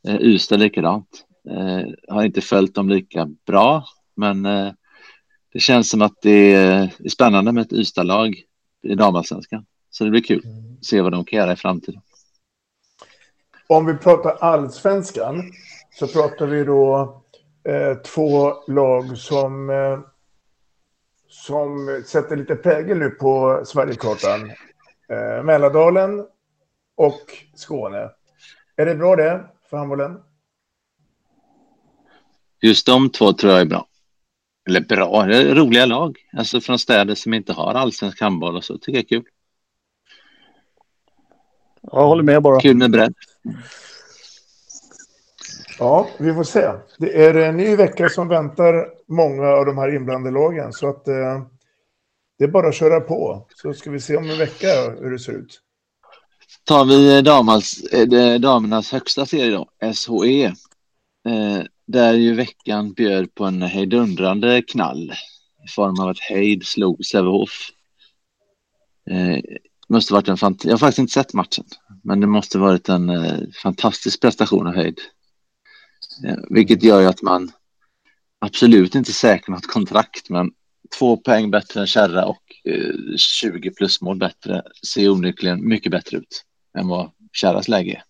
Eh, 0.08 0.22
Ystad 0.22 0.58
likadant. 0.58 1.26
Eh, 1.50 2.16
har 2.16 2.24
inte 2.24 2.42
följt 2.42 2.76
dem 2.76 2.90
lika 2.90 3.30
bra, 3.46 3.86
men 4.16 4.46
eh, 4.46 4.72
det 5.54 5.60
känns 5.60 5.90
som 5.90 6.02
att 6.02 6.22
det 6.22 6.54
är 6.54 7.10
spännande 7.10 7.52
med 7.52 7.62
ett 7.62 7.74
Ystad-lag 7.74 8.44
i 8.84 8.96
damallsvenskan. 8.96 9.66
Så 9.90 10.04
det 10.04 10.10
blir 10.10 10.22
kul 10.22 10.44
att 10.80 10.86
se 10.86 11.02
vad 11.02 11.12
de 11.12 11.26
kan 11.26 11.40
göra 11.40 11.54
i 11.54 11.56
framtiden. 11.56 12.02
Om 13.68 13.86
vi 13.86 13.94
pratar 13.94 14.32
allsvenskan 14.32 15.44
så 16.00 16.08
pratar 16.08 16.46
vi 16.46 16.64
då 16.64 17.22
eh, 17.64 17.98
två 17.98 18.54
lag 18.68 19.18
som, 19.18 19.70
eh, 19.70 20.00
som 21.28 22.04
sätter 22.06 22.36
lite 22.36 22.56
prägel 22.56 22.98
nu 22.98 23.10
på 23.10 23.62
Sverigekartan. 23.66 24.52
Eh, 25.10 25.44
Mälardalen 25.44 26.26
och 26.96 27.22
Skåne. 27.56 28.10
Är 28.76 28.86
det 28.86 28.96
bra 28.96 29.16
det 29.16 29.46
för 29.70 29.78
handbollen? 29.78 30.20
Just 32.64 32.86
de 32.86 33.10
två 33.10 33.34
tror 33.34 33.52
jag 33.52 33.62
är 33.62 33.66
bra. 33.66 33.88
Eller 34.70 34.82
bra, 34.82 35.26
det 35.26 35.38
är 35.38 35.56
roliga 35.56 35.86
lag. 35.86 36.18
Alltså 36.38 36.62
från 36.62 36.80
städer 36.80 37.16
som 37.16 37.34
inte 37.34 37.54
har 37.54 37.74
allsvensk 37.74 38.22
handboll 38.22 38.56
och 38.56 38.64
så 38.64 38.78
tycker 38.78 38.92
jag 38.92 39.04
är 39.04 39.08
kul. 39.08 39.24
Jag 41.82 42.08
håller 42.08 42.24
med 42.24 42.42
bara. 42.42 42.62
Kul 42.62 42.78
med 42.78 42.92
bredd. 42.92 43.14
Ja, 45.80 46.08
vi 46.18 46.34
får 46.34 46.44
se. 46.44 46.72
Det 46.98 47.26
är 47.26 47.34
en 47.34 47.58
ny 47.58 47.76
vecka 47.76 48.10
som 48.10 48.28
väntar 48.28 48.88
många 49.08 49.48
av 49.48 49.66
de 49.66 49.78
här 49.78 49.96
inblandade 49.96 50.34
lagen. 50.34 50.74
Så 50.74 50.90
att 50.90 51.08
eh, 51.08 51.44
det 52.38 52.44
är 52.44 52.48
bara 52.48 52.68
att 52.68 52.76
köra 52.76 53.00
på. 53.00 53.48
Så 53.56 53.74
ska 53.74 53.92
vi 53.92 54.00
se 54.00 54.18
om 54.18 54.30
en 54.30 54.38
vecka 54.38 54.68
hur 55.00 55.12
det 55.12 55.20
ser 55.20 55.34
ut. 55.34 55.62
Tar 56.64 56.86
vi 56.86 57.22
damals, 57.22 57.84
eh, 57.84 58.40
damernas 58.40 58.92
högsta 58.92 59.26
serie 59.26 59.52
då, 59.52 59.70
SHE. 59.94 60.46
Eh, 60.46 61.64
där 61.86 62.14
ju 62.14 62.34
veckan 62.34 62.94
bjöd 62.94 63.36
på 63.36 63.46
en 63.46 63.62
hejdundrande 63.62 64.62
knall 64.62 65.14
i 65.66 65.68
form 65.76 66.00
av 66.00 66.10
att 66.10 66.20
Heid 66.20 66.66
slog 66.66 67.06
Sävehof. 67.06 67.70
Eh, 69.10 69.40
måste 69.90 70.14
varit 70.14 70.28
en 70.28 70.36
fant- 70.38 70.62
Jag 70.64 70.72
har 70.74 70.78
faktiskt 70.78 71.00
inte 71.00 71.14
sett 71.14 71.34
matchen, 71.34 71.66
men 72.04 72.20
det 72.20 72.28
måste 72.28 72.58
varit 72.58 72.90
en 72.90 73.10
eh, 73.10 73.40
fantastisk 73.64 74.22
prestation 74.22 74.68
av 74.68 74.76
Heid. 74.76 75.00
Eh, 76.26 76.38
vilket 76.50 76.84
gör 76.84 77.02
ju 77.02 77.08
att 77.08 77.22
man 77.22 77.52
absolut 78.40 78.96
inte 78.96 79.14
säkrar 79.14 79.56
något 79.56 79.68
kontrakt, 79.68 80.30
men 80.30 80.52
två 81.00 81.18
poäng 81.18 81.52
bättre 81.52 81.80
än 81.82 81.88
Kärra 81.88 82.26
och 82.26 82.44
eh, 82.66 83.16
20 83.18 83.72
plusmål 83.72 84.18
bättre 84.18 84.62
ser 84.94 85.10
onekligen 85.10 85.68
mycket 85.68 85.92
bättre 85.92 86.18
ut 86.18 86.46
än 86.78 86.88
vad 86.88 87.12
Kärras 87.34 87.68
läge 87.68 88.04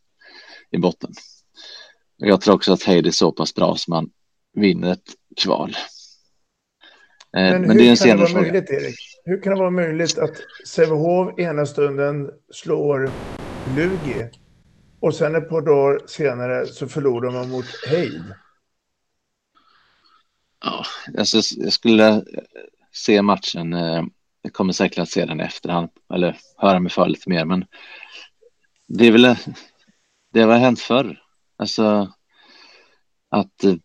är 0.71 0.77
i 0.77 0.79
botten. 0.79 1.13
Jag 2.25 2.41
tror 2.41 2.55
också 2.55 2.73
att 2.73 2.83
Heid 2.83 3.07
är 3.07 3.11
så 3.11 3.31
pass 3.31 3.55
bra 3.55 3.75
som 3.75 3.91
man 3.91 4.09
vinner 4.53 4.91
ett 4.91 5.13
kval. 5.41 5.69
Eh, 7.37 7.41
Men, 7.41 7.61
men, 7.61 7.77
det 7.77 7.85
är 7.85 7.89
en 7.89 7.97
senare 7.97 8.17
vara 8.17 8.27
fråga. 8.27 8.41
möjligt, 8.41 8.69
Erik? 8.69 8.95
Hur 9.25 9.41
kan 9.41 9.53
det 9.53 9.59
vara 9.59 9.69
möjligt 9.69 10.17
att 10.17 10.31
Sävehof 10.67 11.39
ena 11.39 11.65
stunden 11.65 12.29
slår 12.53 13.09
Lugi 13.75 14.29
och 14.99 15.15
sen 15.15 15.35
ett 15.35 15.49
par 15.49 15.61
dagar 15.61 15.99
senare 16.07 16.67
så 16.67 16.87
förlorar 16.87 17.31
man 17.31 17.49
mot 17.49 17.65
Heid? 17.87 18.23
Ja, 20.65 20.85
alltså, 21.17 21.37
jag 21.57 21.73
skulle 21.73 22.23
se 22.91 23.21
matchen. 23.21 23.73
eh, 23.73 24.03
Jag 24.41 24.53
kommer 24.53 24.73
säkert 24.73 24.99
att 24.99 25.09
se 25.09 25.25
den 25.25 25.41
i 25.41 25.43
efterhand 25.43 25.89
eller 26.13 26.37
höra 26.57 26.79
mig 26.79 26.91
för 26.91 27.07
lite 27.07 27.29
mer. 27.29 27.45
Men 27.45 27.65
det 28.87 29.07
är 29.07 29.11
väl 29.11 29.35
det 30.33 30.41
har 30.41 30.57
hänt 30.57 30.79
förr. 30.79 31.22
Alltså 31.57 32.13
att 33.29 33.63
eh, 33.63 33.75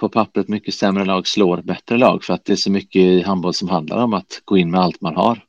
på 0.00 0.08
pappret 0.08 0.48
mycket 0.48 0.74
sämre 0.74 1.04
lag 1.04 1.26
slår 1.26 1.62
bättre 1.62 1.98
lag 1.98 2.24
för 2.24 2.34
att 2.34 2.44
det 2.44 2.52
är 2.52 2.56
så 2.56 2.70
mycket 2.70 3.02
i 3.02 3.22
handboll 3.22 3.54
som 3.54 3.68
handlar 3.68 4.04
om 4.04 4.14
att 4.14 4.40
gå 4.44 4.58
in 4.58 4.70
med 4.70 4.80
allt 4.80 5.00
man 5.00 5.16
har. 5.16 5.44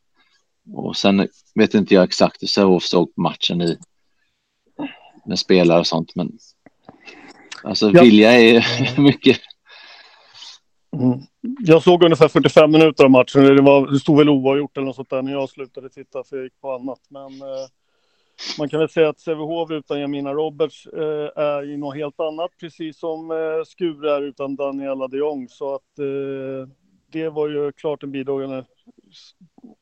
Och 0.73 0.97
sen 0.97 1.27
vet 1.55 1.73
inte 1.73 1.93
jag 1.93 2.03
exakt 2.03 2.41
hur 2.41 2.47
Sävehof 2.47 2.83
såg 2.83 3.15
på 3.15 3.21
matchen 3.21 3.61
i 3.61 3.77
med 5.25 5.39
spelare 5.39 5.79
och 5.79 5.87
sånt, 5.87 6.15
men 6.15 6.31
alltså 7.63 7.91
Ja. 7.91 8.01
vilja 8.01 8.31
är 8.31 9.01
mycket. 9.01 9.39
Mm. 10.95 11.19
Jag 11.59 11.83
såg 11.83 12.03
ungefär 12.03 12.27
45 12.27 12.71
minuter 12.71 13.03
av 13.03 13.11
matchen. 13.11 13.43
Det, 13.43 13.61
var, 13.61 13.91
det 13.91 13.99
stod 13.99 14.17
väl 14.17 14.29
oavgjort 14.29 14.77
eller 14.77 14.85
något 14.85 14.95
sånt 14.95 15.09
där 15.09 15.21
när 15.21 15.31
jag 15.31 15.49
slutade 15.49 15.89
titta 15.89 16.23
för 16.23 16.35
jag 16.35 16.43
gick 16.43 16.61
på 16.61 16.71
annat. 16.71 16.99
Men 17.09 17.41
eh, 17.41 17.67
man 18.59 18.69
kan 18.69 18.79
väl 18.79 18.89
säga 18.89 19.09
att 19.09 19.19
Sävehof 19.19 19.71
utan 19.71 19.99
Jamina 19.99 20.33
Roberts 20.33 20.87
eh, 20.87 21.43
är 21.43 21.63
ju 21.63 21.77
något 21.77 21.95
helt 21.95 22.19
annat. 22.19 22.51
Precis 22.59 22.99
som 22.99 23.31
eh, 23.31 23.63
Skure 23.65 24.15
är 24.15 24.21
utan 24.21 24.55
Daniela 24.55 25.07
de 25.07 25.17
Jong. 25.17 25.49
Så 25.49 25.75
att 25.75 25.99
eh, 25.99 26.69
det 27.11 27.29
var 27.29 27.47
ju 27.47 27.71
klart 27.71 28.03
en 28.03 28.11
bidragande 28.11 28.65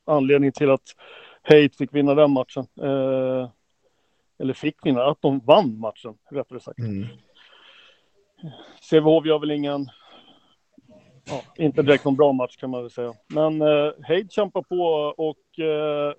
anledning 0.05 0.51
till 0.51 0.69
att 0.69 0.95
Haidt 1.43 1.77
fick 1.77 1.93
vinna 1.93 2.15
den 2.15 2.31
matchen. 2.31 2.65
Eh, 2.81 3.49
eller 4.39 4.53
fick 4.53 4.85
vinna, 4.85 5.03
att 5.03 5.21
de 5.21 5.39
vann 5.39 5.79
matchen 5.79 6.13
rättare 6.31 6.59
sagt. 6.59 6.79
Sävehof 8.89 9.25
gör 9.25 9.39
väl 9.39 9.51
ingen 9.51 9.87
ja, 11.25 11.41
inte 11.55 11.81
direkt 11.81 12.05
någon 12.05 12.15
bra 12.15 12.31
match 12.31 12.57
kan 12.57 12.69
man 12.69 12.81
väl 12.81 12.91
säga. 12.91 13.13
Men 13.27 13.61
eh, 13.61 13.91
Heid 14.07 14.31
kämpar 14.31 14.61
på 14.61 14.83
och 15.17 15.59
eh, 15.59 16.13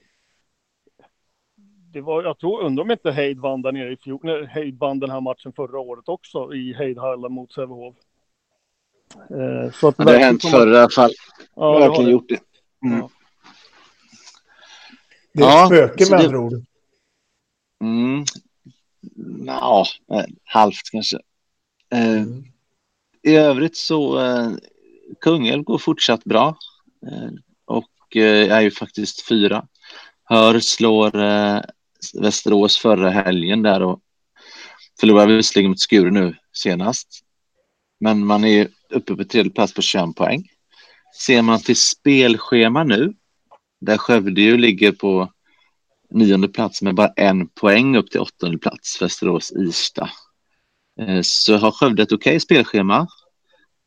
det 1.92 2.00
var, 2.00 2.22
jag 2.22 2.38
tror, 2.38 2.62
undrar 2.62 2.84
om 2.84 2.90
inte 2.90 3.10
Heid 3.12 3.38
vann 3.38 3.62
där 3.62 3.72
nere 3.72 3.92
i 3.92 3.96
fjol, 3.96 4.20
när 4.22 4.46
Heid 4.46 4.78
vann 4.78 4.98
den 5.00 5.10
här 5.10 5.20
matchen 5.20 5.52
förra 5.52 5.78
året 5.78 6.08
också 6.08 6.54
i 6.54 6.74
Heidhallen 6.74 7.32
mot 7.32 7.52
Sävehof. 7.52 7.94
Eh, 9.14 9.72
så 9.72 9.88
att 9.88 9.94
Ja, 9.98 10.04
det 10.04 10.12
har 10.12 10.18
hänt 10.18 10.42
förr 10.42 10.74
i 10.74 10.78
alla 10.78 10.90
fall. 10.90 11.10
Ja, 11.54 11.78
verkligen 11.78 12.10
gjort 12.10 12.28
det. 12.28 12.40
Mm. 12.86 12.98
Ja. 12.98 13.10
Det 15.34 15.42
är 15.42 15.46
Ja, 15.46 15.62
ett 15.62 15.66
spöke 15.68 16.04
så 16.04 16.10
med 16.12 16.20
det- 16.20 16.26
andra 16.26 16.40
ord. 16.40 16.52
Mm. 17.82 18.24
Ja, 19.46 19.86
eh, 20.12 20.24
halvt 20.44 20.90
kanske. 20.92 21.18
Eh, 21.94 22.22
I 23.22 23.36
övrigt 23.36 23.76
så 23.76 24.18
eh, 24.20 24.50
Kungälv 25.20 25.62
går 25.62 25.78
fortsatt 25.78 26.24
bra 26.24 26.56
eh, 27.06 27.30
och 27.64 28.16
eh, 28.16 28.52
är 28.52 28.60
ju 28.60 28.70
faktiskt 28.70 29.28
fyra. 29.28 29.66
Hör 30.24 30.58
slår 30.60 31.16
eh, 31.22 31.60
Västerås 32.14 32.76
förra 32.76 33.10
helgen 33.10 33.62
där 33.62 33.82
och 33.82 34.00
förlorade 35.00 35.36
visserligen 35.36 35.70
mot 35.70 35.80
Skure 35.80 36.10
nu 36.10 36.36
senast. 36.52 37.08
Men 38.00 38.26
man 38.26 38.44
är 38.44 38.68
uppe 38.90 39.16
på 39.16 39.24
tredje 39.24 39.52
plats 39.52 39.74
på 39.74 39.82
21 39.82 40.16
poäng. 40.16 40.48
Ser 41.26 41.42
man 41.42 41.60
till 41.60 41.76
spelschema 41.76 42.84
nu, 42.84 43.14
där 43.80 43.96
Skövde 43.96 44.40
ju 44.40 44.56
ligger 44.56 44.92
på 44.92 45.32
nionde 46.10 46.48
plats 46.48 46.82
med 46.82 46.94
bara 46.94 47.12
en 47.16 47.48
poäng 47.48 47.96
upp 47.96 48.10
till 48.10 48.20
åttonde 48.20 48.58
plats, 48.58 49.02
Västerås-Irsta. 49.02 50.10
Eh, 51.00 51.20
så 51.22 51.56
har 51.56 51.70
Skövde 51.70 52.02
ett 52.02 52.12
okej 52.12 52.40
spelschema. 52.40 53.06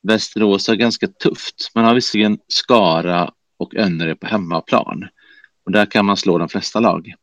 Västerås 0.07 0.67
har 0.67 0.75
ganska 0.75 1.07
tufft. 1.07 1.71
Man 1.75 1.85
har 1.85 1.95
visserligen 1.95 2.39
Skara 2.47 3.31
och 3.57 3.75
Önnered 3.75 4.19
på 4.19 4.27
hemmaplan. 4.27 5.07
Och 5.65 5.71
där 5.71 5.85
kan 5.85 6.05
man 6.05 6.17
slå 6.17 6.37
de 6.37 6.49
flesta 6.49 6.79
lag. 6.79 7.13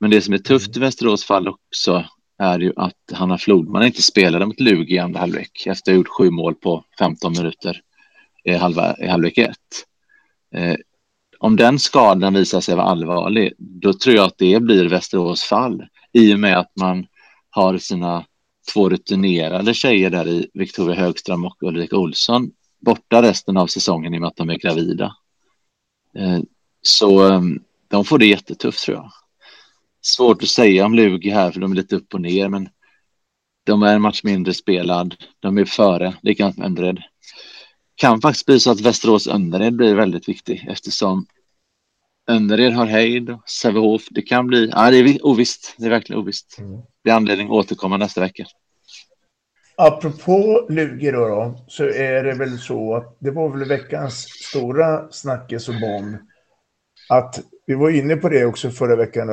Men 0.00 0.10
det 0.10 0.20
som 0.20 0.34
är 0.34 0.38
tufft 0.38 0.76
i 0.76 0.80
Västerås 0.80 1.24
fall 1.24 1.48
också 1.48 2.04
är 2.38 2.58
ju 2.58 2.72
att 2.76 3.12
Hanna 3.12 3.38
Flodman 3.38 3.86
inte 3.86 4.02
spelade 4.02 4.46
mot 4.46 4.60
Lugi 4.60 4.94
i 4.94 4.98
andra 4.98 5.20
halvlek 5.20 5.66
efter 5.66 5.92
att 5.92 5.94
ha 5.94 5.98
gjort 5.98 6.08
sju 6.08 6.30
mål 6.30 6.54
på 6.54 6.84
15 6.98 7.32
minuter 7.32 7.80
i, 8.44 8.54
halva, 8.54 8.96
i 8.96 9.06
halvlek 9.06 9.38
ett. 9.38 9.56
Eh, 10.54 10.76
om 11.38 11.56
den 11.56 11.78
skadan 11.78 12.34
visar 12.34 12.60
sig 12.60 12.76
vara 12.76 12.86
allvarlig, 12.86 13.52
då 13.58 13.92
tror 13.92 14.16
jag 14.16 14.24
att 14.24 14.38
det 14.38 14.62
blir 14.62 14.88
Västerås 14.88 15.42
fall 15.42 15.86
i 16.12 16.34
och 16.34 16.40
med 16.40 16.58
att 16.58 16.72
man 16.76 17.06
har 17.50 17.78
sina 17.78 18.24
två 18.72 18.88
rutinerade 18.88 19.74
tjejer 19.74 20.10
där 20.10 20.28
i 20.28 20.50
Victoria 20.54 21.00
Högström 21.00 21.44
och 21.44 21.62
Ulrika 21.62 21.96
Olsson 21.96 22.50
borta 22.80 23.22
resten 23.22 23.56
av 23.56 23.66
säsongen 23.66 24.14
i 24.14 24.16
och 24.16 24.20
med 24.20 24.28
att 24.28 24.36
de 24.36 24.50
är 24.50 24.58
gravida. 24.58 25.16
Eh, 26.18 26.38
Så 26.82 27.28
eh, 27.28 27.40
de 27.88 28.04
får 28.04 28.18
det 28.18 28.26
jättetufft 28.26 28.84
tror 28.84 28.96
jag. 28.96 29.10
Svårt 30.02 30.42
att 30.42 30.48
säga 30.48 30.84
om 30.84 30.94
Lugi 30.94 31.30
här 31.30 31.52
för 31.52 31.60
de 31.60 31.72
är 31.72 31.76
lite 31.76 31.96
upp 31.96 32.14
och 32.14 32.20
ner 32.20 32.48
men 32.48 32.68
de 33.66 33.82
är 33.82 33.94
en 33.94 34.02
match 34.02 34.20
mindre 34.24 34.54
spelad. 34.54 35.14
De 35.40 35.58
är 35.58 35.64
före, 35.64 36.14
likadant 36.22 36.58
med 36.58 36.66
Önnered. 36.66 37.02
Kan 37.94 38.20
faktiskt 38.20 38.46
bli 38.46 38.60
så 38.60 38.70
att 38.70 38.80
Västerås 38.80 39.26
Önnered 39.26 39.76
blir 39.76 39.94
väldigt 39.94 40.28
viktig 40.28 40.66
eftersom 40.68 41.26
Önnered 42.30 42.72
har 42.72 42.86
Heid 42.86 43.30
och 43.30 43.48
Sävehof. 43.48 44.02
Det 44.10 44.22
kan 44.22 44.46
bli, 44.46 44.70
ja 44.72 44.90
det 44.90 44.96
är 44.96 45.26
ovisst. 45.26 45.74
Det 45.78 45.86
är 45.86 45.90
verkligen 45.90 46.22
ovisst. 46.22 46.58
Det 47.04 47.10
är 47.10 47.14
anledning 47.14 47.46
att 47.46 47.52
återkomma 47.52 47.96
nästa 47.96 48.20
vecka. 48.20 48.46
Apropå 49.76 50.66
Lugi 50.68 51.10
då, 51.10 51.28
då, 51.28 51.64
så 51.68 51.84
är 51.84 52.24
det 52.24 52.34
väl 52.34 52.58
så 52.58 52.94
att 52.94 53.16
det 53.18 53.30
var 53.30 53.48
väl 53.48 53.68
veckans 53.68 54.26
stora 54.28 55.12
snackis 55.12 55.68
och 55.68 55.74
bomb. 55.80 56.16
Att 57.10 57.40
vi 57.66 57.74
var 57.74 57.90
inne 57.90 58.16
på 58.16 58.28
det 58.28 58.44
också 58.44 58.70
förra 58.70 58.96
veckan, 58.96 59.28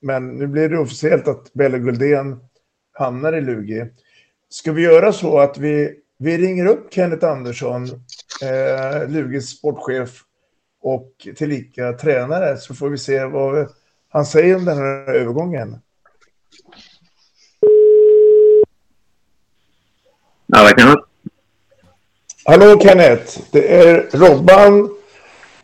men 0.00 0.28
nu 0.28 0.46
blir 0.46 0.68
det 0.68 0.78
officiellt 0.78 1.28
att 1.28 1.52
Bella 1.52 1.78
Guldén 1.78 2.40
hamnar 2.92 3.32
i 3.32 3.40
Lugi. 3.40 3.86
Ska 4.48 4.72
vi 4.72 4.82
göra 4.82 5.12
så 5.12 5.38
att 5.38 5.58
vi, 5.58 5.94
vi 6.18 6.38
ringer 6.38 6.66
upp 6.66 6.94
Kenneth 6.94 7.26
Andersson 7.26 7.84
eh, 8.42 9.08
Luges 9.08 9.50
sportchef 9.50 10.22
och 10.82 11.28
tillika 11.36 11.92
tränare, 11.92 12.56
så 12.56 12.74
får 12.74 12.88
vi 12.88 12.98
se 12.98 13.24
vad 13.24 13.68
han 14.08 14.26
säger 14.26 14.56
om 14.56 14.64
den 14.64 14.78
här 14.78 15.14
övergången. 15.14 15.78
Ja, 20.46 20.68
Kenneth. 20.78 21.02
Hallå 22.44 22.80
Kenneth, 22.80 23.40
det 23.50 23.76
är 23.76 24.08
Robban 24.12 24.95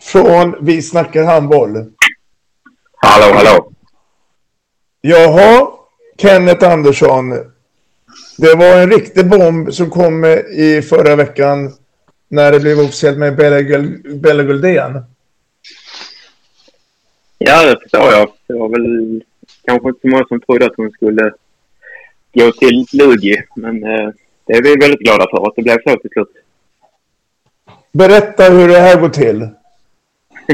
från 0.02 0.54
Vi 0.60 0.82
snackar 0.82 1.24
handboll. 1.24 1.92
Hallå, 2.96 3.34
hallå. 3.34 3.72
Jaha, 5.00 5.68
Kenneth 6.18 6.68
Andersson. 6.68 7.30
Det 8.38 8.54
var 8.54 8.82
en 8.82 8.90
riktig 8.90 9.28
bomb 9.28 9.74
som 9.74 9.90
kom 9.90 10.24
i 10.56 10.82
förra 10.82 11.16
veckan 11.16 11.72
när 12.28 12.52
det 12.52 12.60
blev 12.60 12.80
officiellt 12.80 13.18
med 13.18 13.36
Bella 14.20 14.42
Guldén. 14.42 15.04
Ja, 17.38 17.64
det 17.66 17.80
förstår 17.82 18.12
jag. 18.12 18.32
Det 18.46 18.54
var 18.54 18.68
väl 18.68 19.22
kanske 19.64 19.88
inte 19.88 20.00
så 20.00 20.08
många 20.08 20.24
som 20.24 20.40
trodde 20.40 20.66
att 20.66 20.76
hon 20.76 20.90
skulle 20.90 21.32
gå 22.32 22.52
till 22.52 22.86
Lugi. 22.92 23.42
Men 23.56 23.84
eh, 23.84 24.10
det 24.46 24.52
är 24.52 24.62
vi 24.62 24.76
väldigt 24.76 25.00
glada 25.00 25.26
för 25.30 25.46
att 25.46 25.56
det 25.56 25.62
blev 25.62 25.78
så 25.82 25.96
till 25.96 26.10
slut. 26.10 26.28
Berätta 27.92 28.44
hur 28.44 28.68
det 28.68 28.78
här 28.78 29.00
går 29.00 29.08
till. 29.08 29.48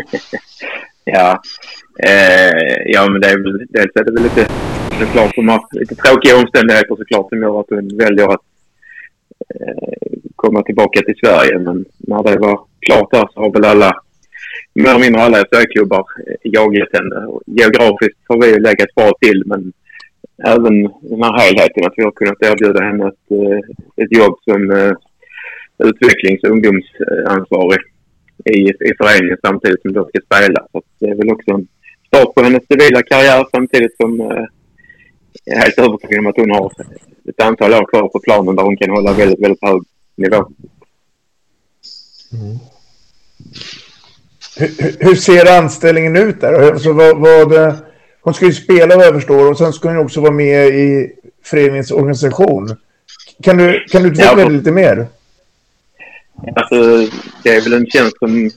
ja, 1.05 1.43
eh, 2.05 2.83
ja, 2.87 3.11
men 3.11 3.21
det 3.21 3.29
är 3.29 3.43
väl, 3.43 3.67
dels 3.69 3.97
är 3.97 4.05
det 4.05 4.13
väl 4.13 4.23
lite 4.23 4.47
såklart 5.01 5.35
som 5.35 5.49
har 5.49 5.67
lite 5.71 5.95
tråkiga 5.95 6.37
omständigheter 6.37 6.97
såklart 6.97 7.29
som 7.29 7.43
gör 7.43 7.61
att 7.61 7.71
hon 7.71 7.97
väljer 7.99 8.29
att 8.35 8.45
eh, 9.55 10.19
komma 10.37 10.63
tillbaka 10.63 11.01
till 11.01 11.19
Sverige. 11.25 11.59
Men 11.59 11.85
när 11.99 12.23
det 12.23 12.39
var 12.39 12.61
klart 12.81 13.11
där 13.11 13.29
så 13.33 13.41
har 13.41 13.53
väl 13.53 13.65
alla, 13.65 13.93
mer 14.75 14.91
eller 14.91 15.01
mindre 15.01 15.23
alla 15.23 15.39
SHL-klubbar 15.39 16.05
jagat 16.43 16.89
eh, 16.95 17.01
henne. 17.01 17.41
Geografiskt 17.47 18.21
har 18.29 18.41
vi 18.41 18.61
legat 18.61 18.95
bra 18.95 19.13
till 19.21 19.43
men 19.47 19.73
även 20.47 20.83
den 20.83 21.23
här 21.23 21.39
helheten 21.39 21.85
att 21.85 21.97
vi 21.97 22.05
har 22.05 22.11
kunnat 22.11 22.43
erbjuda 22.43 22.81
henne 22.85 23.09
ett, 23.09 23.31
eh, 23.31 24.05
ett 24.05 24.17
jobb 24.17 24.39
som 24.45 24.71
eh, 24.71 24.93
utvecklings 25.79 26.43
och 26.43 26.51
ungdomsansvarig 26.51 27.81
i, 28.45 28.59
i 28.89 28.93
föreningen 28.99 29.37
samtidigt 29.43 29.83
som 29.83 29.93
de 29.93 30.09
ska 30.09 30.21
spela. 30.21 30.67
Så 30.73 30.83
det 30.99 31.07
är 31.07 31.15
väl 31.15 31.31
också 31.31 31.51
en 31.51 31.69
start 32.07 32.35
på 32.35 32.43
hennes 32.43 32.67
civila 32.67 33.03
karriär 33.03 33.47
samtidigt 33.53 33.97
som 33.97 34.21
eh, 34.21 34.45
jag 35.45 35.57
är 35.57 35.61
helt 35.63 35.79
övertygad 35.79 36.19
om 36.19 36.27
att 36.27 36.37
hon 36.37 36.51
har 36.51 36.73
ett 37.29 37.43
antal 37.43 37.75
år 37.75 37.87
kvar 37.87 38.09
på 38.09 38.21
planen 38.21 38.57
där 38.57 38.63
hon 38.63 38.77
kan 38.77 38.91
hålla 38.91 39.13
väldigt, 39.13 39.45
väldigt 39.45 39.63
hög 39.63 39.83
nivå. 40.17 40.37
Mm. 42.33 42.59
Hur, 44.59 45.07
hur, 45.07 45.15
ser 45.15 45.59
anställningen 45.59 46.17
ut 46.17 46.41
där? 46.41 46.71
Alltså 46.71 46.93
vad, 46.93 47.19
vad, 47.19 47.77
hon 48.21 48.35
ska 48.35 48.47
ju 48.47 48.53
spela 48.53 48.97
vad 48.97 49.07
jag 49.07 49.15
förstår 49.15 49.51
och 49.51 49.59
sen 49.59 49.73
ska 49.73 49.89
hon 49.89 49.99
också 49.99 50.21
vara 50.21 50.33
med 50.33 50.69
i 50.69 51.13
föreningens 51.45 51.91
organisation. 51.91 52.77
Kan 53.43 53.57
du, 53.57 53.85
kan 53.91 54.03
du 54.03 54.09
utveckla 54.09 54.41
ja, 54.43 54.49
det 54.49 54.53
lite 54.53 54.73
mer? 54.73 55.07
Alltså, 56.47 56.77
det 57.43 57.51
är 57.51 57.65
väl 57.65 57.81
en 57.81 57.87
tjänst 57.87 58.19
som, 58.19 58.51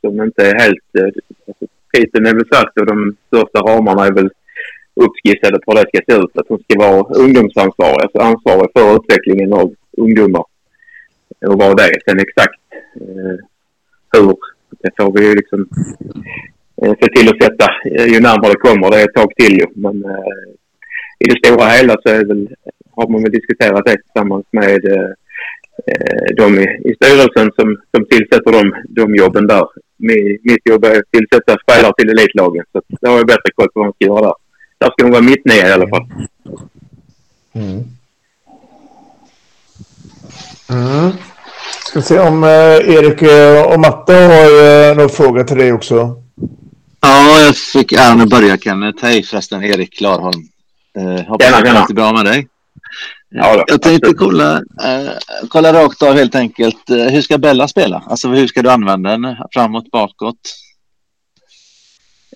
som 0.00 0.22
inte 0.22 0.42
är 0.42 0.58
helt... 0.58 0.90
Eh, 0.98 1.22
alltså, 1.48 1.66
titeln 1.92 2.26
är 2.26 2.34
väl 2.34 2.48
satt 2.52 2.78
och 2.78 2.86
de 2.86 3.16
största 3.26 3.58
ramarna 3.60 4.06
är 4.06 4.12
väl 4.12 4.30
uppskissade 4.94 5.58
på 5.60 5.72
hur 5.72 5.78
det 5.78 5.88
ska 5.88 6.12
se 6.12 6.20
ut. 6.20 6.38
Att 6.38 6.48
hon 6.48 6.62
ska 6.62 6.78
vara 6.78 7.14
ungdomsansvarig, 7.24 8.02
alltså 8.02 8.18
ansvarig 8.18 8.70
för 8.74 8.96
utvecklingen 8.96 9.52
av 9.52 9.74
ungdomar. 9.96 10.44
Och 11.46 11.58
vad 11.58 11.76
det 11.76 11.82
är. 11.82 12.00
Sen 12.04 12.20
exakt 12.20 12.60
eh, 13.00 13.36
hur, 14.12 14.36
det 14.82 14.90
får 14.96 15.18
vi 15.18 15.28
ju 15.28 15.34
liksom 15.34 15.68
eh, 16.82 16.94
se 17.00 17.06
till 17.14 17.28
att 17.28 17.42
sätta 17.42 17.66
eh, 17.84 18.06
ju 18.06 18.20
närmare 18.20 18.52
det 18.52 18.66
kommer. 18.68 18.90
Det 18.90 19.00
är 19.00 19.08
ett 19.08 19.14
tag 19.14 19.32
till 19.36 19.58
ju. 19.58 19.66
Men 19.74 20.04
eh, 20.04 20.48
i 21.18 21.24
det 21.24 21.38
stora 21.46 21.64
hela 21.64 21.96
så 22.02 22.08
är 22.08 22.24
väl, 22.24 22.48
har 22.90 23.08
man 23.08 23.22
väl 23.22 23.32
diskuterat 23.32 23.84
det 23.84 24.02
tillsammans 24.02 24.46
med 24.50 24.80
Eh, 24.84 25.10
de 26.36 26.58
i, 26.58 26.90
i 26.90 26.94
styrelsen 26.94 27.50
som, 27.56 27.78
som 27.94 28.06
tillsätter 28.10 28.52
de, 28.52 28.74
de 28.88 29.14
jobben 29.14 29.46
där. 29.46 29.66
Mitt 30.42 30.68
jobb 30.70 30.84
är 30.84 30.98
att 30.98 31.10
tillsätta 31.10 31.58
spelare 31.58 31.92
till 31.98 32.10
elitlagen. 32.10 32.64
Så 32.72 32.82
då 33.00 33.10
har 33.10 33.16
jag 33.16 33.26
bättre 33.26 33.50
koll 33.54 33.66
på 33.66 33.80
vad 33.80 33.86
man 33.86 33.92
ska 33.92 34.04
göra 34.04 34.20
där. 34.20 34.34
Där 34.78 34.90
ska 34.90 35.02
de 35.02 35.10
vara 35.10 35.22
mitt 35.22 35.44
ner 35.44 35.68
i 35.68 35.72
alla 35.72 35.88
fall. 35.88 36.06
Mm. 37.52 37.84
Mm. 40.70 41.12
Ska 41.86 42.02
se 42.02 42.18
om 42.18 42.44
eh, 42.44 42.94
Erik 42.94 43.22
eh, 43.22 43.72
och 43.72 43.80
Matte 43.80 44.14
har 44.14 44.90
eh, 44.90 44.96
någon 44.96 45.08
fråga 45.08 45.44
till 45.44 45.56
dig 45.56 45.72
också. 45.72 46.22
Ja, 47.00 47.40
jag 47.40 47.56
fick 47.56 47.92
äran 47.92 48.20
att 48.20 48.30
börja 48.30 48.56
Kenneth. 48.56 49.04
Hej 49.04 49.22
förresten, 49.22 49.64
Erik 49.64 49.98
Klarholm. 49.98 50.42
Eh, 50.96 51.26
hoppas 51.26 51.52
att 51.52 51.64
det 51.64 51.70
är 51.70 51.94
bra 51.94 52.12
med 52.12 52.24
dig. 52.24 52.48
Ja, 53.30 53.64
jag 53.66 53.82
tänkte 53.82 54.12
kolla, 54.12 54.56
eh, 54.56 55.12
kolla 55.48 55.72
rakt 55.72 56.02
av 56.02 56.14
helt 56.14 56.34
enkelt. 56.34 56.90
Eh, 56.90 56.96
hur 56.96 57.20
ska 57.20 57.38
Bella 57.38 57.68
spela? 57.68 58.02
Alltså 58.06 58.28
hur 58.28 58.46
ska 58.46 58.62
du 58.62 58.70
använda 58.70 59.10
den? 59.10 59.36
Framåt, 59.52 59.90
bakåt? 59.90 60.40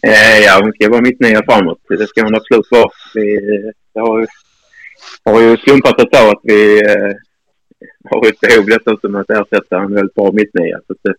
Eh, 0.03 0.39
ja, 0.45 0.61
hon 0.63 0.73
ska 0.73 0.91
vara 0.91 1.01
mitt 1.01 1.21
nya 1.21 1.43
framåt. 1.45 1.79
Det 1.89 2.07
ska 2.07 2.25
hon 2.25 2.35
absolut 2.35 2.67
vara. 2.71 2.91
Vi 3.15 3.41
det 3.95 4.01
har, 4.01 4.27
har 5.25 5.41
ju 5.41 5.57
slumpat 5.57 5.99
det 5.99 6.17
så 6.17 6.31
att 6.31 6.41
vi 6.43 6.83
eh, 6.85 7.13
har 8.11 8.29
ett 8.29 8.41
behov 8.41 8.67
dessutom 8.67 9.15
att 9.15 9.31
ersätta 9.31 9.79
en 9.79 9.95
väldigt 9.95 10.15
bra 10.15 10.33
mittnia. 10.33 10.81
Så 10.87 10.95
det, 11.03 11.15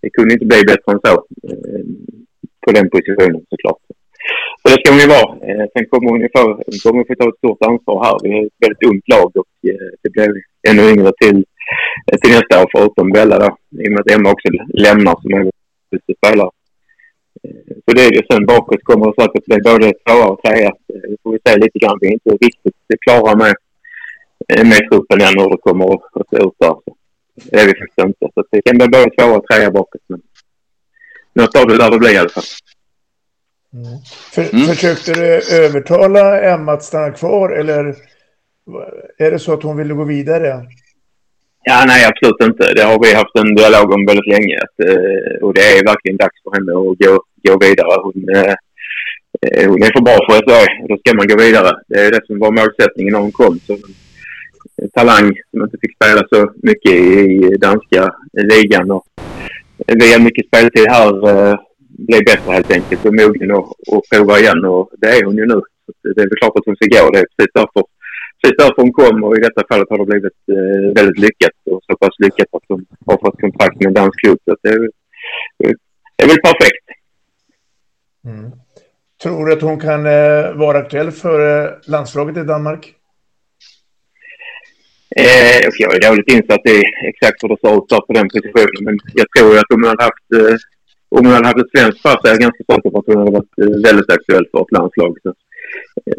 det 0.00 0.10
kunde 0.10 0.34
inte 0.34 0.46
bli 0.46 0.64
bättre 0.64 0.92
än 0.92 1.00
så 1.04 1.14
eh, 1.48 1.84
på 2.66 2.72
den 2.72 2.90
positionen 2.90 3.42
såklart. 3.50 3.82
Så 4.60 4.64
det 4.68 4.78
ska 4.80 4.90
hon 4.92 5.04
ju 5.04 5.08
vara. 5.16 5.28
Eh, 5.48 5.66
sen 5.72 5.86
kommer 5.90 6.10
hon 6.10 6.20
ju 6.20 6.28
få, 6.36 6.42
kommer 6.84 7.04
få 7.08 7.14
ta 7.14 7.28
ett 7.28 7.42
stort 7.42 7.62
ansvar 7.70 8.04
här. 8.04 8.16
Vi 8.22 8.28
är 8.38 8.46
ett 8.46 8.62
väldigt 8.64 8.88
ungt 8.90 9.08
lag 9.14 9.30
och 9.42 9.52
eh, 9.70 9.90
det 10.02 10.10
blir 10.10 10.30
ännu 10.68 10.82
yngre 10.92 11.12
till, 11.20 11.38
eh, 12.08 12.18
till 12.20 12.32
nästa 12.36 12.62
år 12.62 12.68
förutom 12.74 13.12
Bella 13.12 13.38
då. 13.38 13.50
I 13.82 13.88
och 13.88 13.92
med 13.92 14.00
att 14.00 14.10
Emma 14.14 14.30
också 14.30 14.48
lämnar 14.86 15.16
som 15.22 15.32
är 15.38 15.50
bästa 15.90 16.12
spelare. 16.20 16.50
Så 17.84 17.90
det 17.96 18.02
är 18.06 18.10
det. 18.10 18.26
Sen 18.30 18.46
bakåt 18.46 18.82
kommer 18.82 19.06
det 19.06 19.22
säkert 19.22 19.44
bli 19.46 19.58
både 19.70 19.92
tvåa 19.92 20.26
och 20.32 20.40
trea. 20.42 20.72
Det 20.86 21.16
får 21.22 21.32
vi 21.32 21.38
se 21.46 21.56
lite 21.56 21.78
grann. 21.78 21.98
Vi 22.00 22.06
är 22.08 22.12
inte 22.12 22.30
riktigt 22.30 23.00
klara 23.06 23.36
med, 23.42 23.54
med 24.70 24.82
truppen 24.90 25.20
än 25.20 25.38
hur 25.40 25.50
det 25.50 25.66
kommer 25.66 25.94
att 25.94 26.28
se 26.30 26.36
ut 26.46 26.56
där. 26.64 26.76
Det 27.50 27.60
är 27.60 27.66
vi 27.66 27.74
faktiskt 27.80 28.06
inte. 28.08 28.26
Så 28.34 28.44
det 28.50 28.62
kan 28.62 28.78
bli 28.78 28.88
både 28.88 29.10
tvåa 29.10 29.36
och 29.36 29.46
trea 29.46 29.70
bakåt. 29.70 30.04
Men 30.06 30.20
något 31.32 31.56
av 31.56 31.66
det 31.66 31.76
lär 31.76 31.90
det 31.90 31.98
bli 31.98 32.12
i 32.12 32.18
alla 32.18 32.28
fall. 32.28 32.50
Mm. 33.78 33.98
För, 34.32 34.54
mm. 34.54 34.66
Försökte 34.66 35.12
du 35.12 35.56
övertala 35.64 36.40
Emma 36.40 36.72
att 36.72 36.84
stanna 36.84 37.10
kvar 37.10 37.50
eller 37.50 37.94
är 39.18 39.30
det 39.30 39.38
så 39.38 39.52
att 39.52 39.62
hon 39.62 39.76
ville 39.76 39.94
gå 39.94 40.04
vidare? 40.04 40.66
Ja, 41.64 41.84
nej, 41.86 42.04
absolut 42.04 42.50
inte. 42.50 42.74
Det 42.74 42.82
har 42.82 42.98
vi 43.04 43.14
haft 43.14 43.38
en 43.38 43.54
dialog 43.54 43.92
om 43.92 44.06
väldigt 44.06 44.32
länge. 44.34 44.56
Att, 44.64 44.86
eh, 44.88 45.44
och 45.44 45.54
det 45.54 45.60
är 45.60 45.84
verkligen 45.84 46.16
dags 46.16 46.42
för 46.42 46.52
henne 46.56 46.72
att 46.72 46.98
gå, 47.02 47.12
gå 47.48 47.58
vidare. 47.66 47.94
Hon, 48.06 48.18
eh, 48.36 48.54
eh 49.42 49.70
hon 49.70 49.82
är 49.82 49.92
för 49.96 50.04
bra 50.08 50.18
för 50.26 50.38
SHE. 50.46 50.86
Då 50.88 50.96
ska 50.98 51.16
man 51.16 51.28
gå 51.28 51.36
vidare. 51.36 51.70
Det 51.88 52.00
är 52.00 52.10
det 52.10 52.26
som 52.26 52.38
var 52.38 52.50
målsättningen 52.50 53.12
när 53.12 53.20
hon 53.20 53.32
kom. 53.32 53.58
Så, 53.66 53.76
talang 54.94 55.26
som 55.50 55.62
inte 55.62 55.78
fick 55.80 55.94
spela 55.94 56.22
så 56.32 56.52
mycket 56.62 56.92
i 56.92 57.56
danska 57.60 58.14
ligan. 58.32 58.90
Och 58.90 59.04
via 59.86 60.18
mycket 60.18 60.46
speltid 60.46 60.86
här 60.88 61.58
bli 62.06 62.18
bättre 62.30 62.52
helt 62.52 62.70
enkelt 62.70 63.06
och 63.06 63.14
mogen 63.14 63.50
och, 63.50 63.66
och 63.92 64.02
prova 64.10 64.38
igen. 64.38 64.64
Och 64.64 64.90
det 65.00 65.08
är 65.08 65.24
hon 65.24 65.36
ju 65.36 65.46
nu. 65.46 65.60
Det 66.14 66.22
är 66.22 66.28
väl 66.28 66.40
klart 66.40 66.56
att 66.56 66.66
hon 66.66 66.76
ska 66.76 66.86
gå. 66.96 67.10
Det 67.10 67.18
är 67.18 67.26
precis 67.36 67.52
därför, 67.54 67.82
precis 68.40 68.56
därför 68.58 68.82
hon 68.82 68.92
kom 68.92 69.24
och 69.24 69.36
i 69.36 69.40
detta 69.40 69.62
fallet 69.68 69.90
har 69.90 69.98
det 69.98 70.10
blivit 70.12 70.40
eh, 70.56 70.86
väldigt 70.98 71.18
lyckat 71.18 71.56
och 71.70 71.80
så 71.86 71.96
pass 71.96 72.14
lyckat 72.18 72.48
att 72.52 72.66
hon 72.68 72.86
har 73.06 73.18
fått 73.24 73.40
kontrakt 73.40 73.76
med 73.80 73.86
en 73.86 73.94
dansk 73.94 74.20
klubb. 74.20 74.38
Så 74.44 74.56
det 74.62 74.68
är, 74.68 74.78
det 76.16 76.22
är 76.24 76.28
väl 76.28 76.46
perfekt. 76.48 76.86
Mm. 78.24 78.50
Tror 79.22 79.46
du 79.46 79.52
att 79.52 79.62
hon 79.62 79.80
kan 79.80 80.06
eh, 80.06 80.52
vara 80.64 80.78
aktuell 80.78 81.10
för 81.10 81.38
eh, 81.64 81.70
landslaget 81.86 82.36
i 82.36 82.44
Danmark? 82.44 82.94
Eh, 85.16 85.68
jag 85.78 85.94
är 85.94 86.08
dåligt 86.08 86.32
insatt 86.32 86.66
i 86.66 86.82
exakt 87.10 87.42
hur 87.42 87.48
det 87.48 87.60
ser 87.60 87.76
ut 87.76 88.06
på 88.06 88.12
den 88.12 88.28
positionen 88.28 88.80
men 88.80 88.98
jag 89.14 89.26
tror 89.36 89.58
att 89.58 89.72
om 89.74 89.80
man 89.80 89.90
hade 89.90 90.02
haft 90.02 90.28
eh, 90.38 90.56
om 91.08 91.24
hon 91.26 91.34
hade 91.34 91.46
haft 91.46 91.58
ett 91.58 91.74
svenskt 91.74 92.02
pass 92.02 92.24
är 92.24 92.28
jag 92.28 92.44
ganska 92.46 92.64
säker 92.64 92.90
på 92.90 92.98
att 92.98 93.06
hon 93.06 93.18
hade 93.18 93.36
varit 93.38 93.58
eh, 93.62 93.82
väldigt 93.86 94.10
aktuell 94.16 94.46
för 94.50 94.60
ett 94.60 94.72
landslag. 94.76 95.12
Så, 95.22 95.30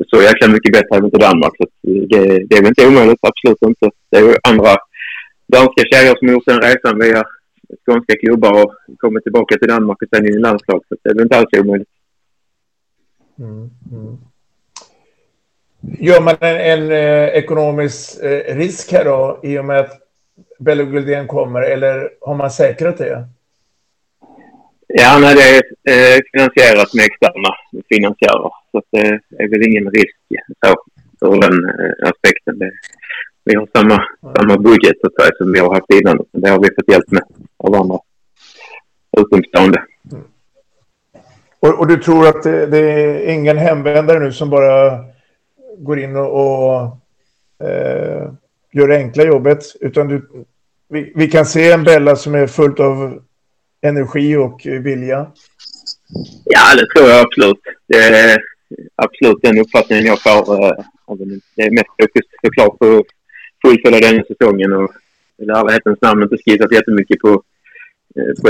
så 0.08 0.16
jag 0.16 0.24
jäkla 0.24 0.48
mycket 0.48 0.74
bättre 0.74 0.98
än 0.98 1.12
till 1.12 1.26
Danmark. 1.28 1.54
Så 1.58 1.64
eh, 1.64 2.04
det, 2.12 2.22
det 2.48 2.56
är 2.56 2.62
väl 2.62 2.74
inte 2.74 2.88
omöjligt, 2.88 3.20
absolut 3.30 3.62
inte. 3.62 3.90
Det 4.10 4.18
är 4.18 4.22
ju 4.22 4.36
andra 4.50 4.72
danska 5.48 5.84
tjejer 5.92 6.16
som 6.16 6.28
har 6.28 6.34
gjort 6.34 6.52
den 6.52 6.62
resan 6.62 7.00
via 7.00 7.24
skånska 7.86 8.14
klubbar 8.22 8.64
och 8.64 8.74
kommit 8.98 9.24
tillbaka 9.24 9.58
till 9.58 9.68
Danmark 9.68 10.02
och 10.02 10.10
sen 10.16 10.28
in 10.28 10.34
i 10.34 10.40
landslag. 10.40 10.82
Så 10.88 10.96
det 11.04 11.10
är 11.10 11.14
väl 11.14 11.24
inte 11.24 11.38
alls 11.38 11.60
omöjligt. 11.62 11.90
Mm, 13.40 13.70
mm. 13.92 14.18
Gör 15.82 16.22
man 16.22 16.36
en, 16.40 16.58
en 16.58 16.92
eh, 16.92 17.28
ekonomisk 17.28 18.24
eh, 18.24 18.56
risk 18.56 18.92
här 18.92 19.06
då 19.06 19.40
i 19.44 19.60
och 19.60 19.66
med 19.66 19.80
att 19.80 19.92
Bello 20.60 20.86
Guldén 20.86 21.28
kommer 21.28 21.62
eller 21.62 22.10
har 22.22 22.36
man 22.36 22.52
säkrat 22.52 22.98
det? 22.98 23.28
Ja, 24.94 25.20
nej, 25.22 25.36
det 25.36 25.44
är 25.52 26.16
eh, 26.16 26.20
finansierat 26.32 26.94
med 26.94 27.06
externa 27.06 27.52
finansiärer. 27.90 28.52
Så 28.72 28.78
att 28.78 28.90
det 28.92 29.20
är 29.44 29.50
väl 29.50 29.68
ingen 29.68 29.92
risk 29.92 30.18
så, 30.66 30.76
ur 31.28 31.42
den 31.42 31.66
eh, 31.70 32.10
aspekten. 32.10 32.60
Det, 32.60 32.72
vi 33.44 33.56
har 33.56 33.68
samma, 33.76 34.04
samma 34.38 34.58
budget 34.58 34.96
så 35.02 35.08
att 35.08 35.14
säga, 35.14 35.32
som 35.38 35.54
vi 35.54 35.60
har 35.60 35.74
haft 35.74 35.94
innan. 35.94 36.26
Det 36.32 36.50
har 36.50 36.60
vi 36.60 36.76
fått 36.76 36.92
hjälp 36.92 37.12
med 37.12 37.24
av 37.58 37.76
andra 37.76 38.00
utomstående. 39.18 39.84
Mm. 40.12 40.24
Och, 41.60 41.80
och, 41.80 41.88
du 41.88 41.98
tror 41.98 42.28
att 42.28 42.44
det, 42.44 42.66
det, 42.66 42.78
är 42.78 43.34
ingen 43.34 43.58
hemvändare 43.58 44.20
nu 44.20 44.34
som 44.34 44.50
bara 44.50 45.06
går 45.78 46.00
in 46.00 46.16
och, 46.16 46.32
och 46.32 46.82
eh, 47.68 48.32
gör 48.72 48.88
det 48.88 48.98
enkla 48.98 49.24
jobbet, 49.24 49.64
utan 49.82 50.08
du, 50.08 50.46
vi, 50.90 51.12
vi, 51.16 51.28
kan 51.28 51.46
se 51.46 51.72
en 51.72 51.84
Bella 51.84 52.16
som 52.16 52.36
är 52.36 52.48
fullt 52.48 52.80
av 52.80 53.24
energi 53.82 54.36
och 54.36 54.62
vilja? 54.66 55.32
Ja, 56.46 56.76
det 56.76 56.88
tror 56.94 57.10
jag 57.10 57.22
absolut. 57.26 57.60
Det 57.88 57.98
är 57.98 58.38
absolut 58.96 59.42
den 59.42 59.60
uppfattningen 59.60 60.06
jag 60.06 60.22
får. 60.22 60.66
Eh, 60.66 60.84
det 61.56 61.64
är 61.64 61.72
mest 61.72 61.94
fokus 62.02 62.26
såklart 62.44 62.80
på 62.80 62.86
att 62.98 63.06
fullfölja 63.62 64.00
den 64.00 64.24
säsongen 64.26 64.74
och 64.74 64.92
i 65.38 65.44
ärlighetens 65.44 66.02
namn 66.02 66.24
inte 66.24 66.38
skissat 66.38 66.72
jättemycket 66.72 67.20
på, 67.20 67.32
eh, 68.16 68.34
på, 68.42 68.50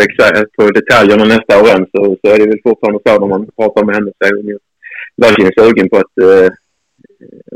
på 0.58 0.72
detaljerna 0.72 1.26
nästa 1.26 1.62
år 1.62 1.70
än 1.76 1.86
så, 1.94 2.18
så 2.22 2.34
är 2.34 2.38
det 2.40 2.48
väl 2.48 2.64
fortfarande 2.64 3.00
så 3.06 3.20
när 3.20 3.28
man 3.28 3.48
pratar 3.58 3.84
med 3.86 3.96
henne 3.96 4.12
så 4.18 4.28
är 4.28 4.36
hon 4.36 4.48
ju 4.48 4.58
verkligen 5.18 5.52
sugen 5.58 5.90
på 5.90 5.98
att, 5.98 6.18
eh, 6.28 6.50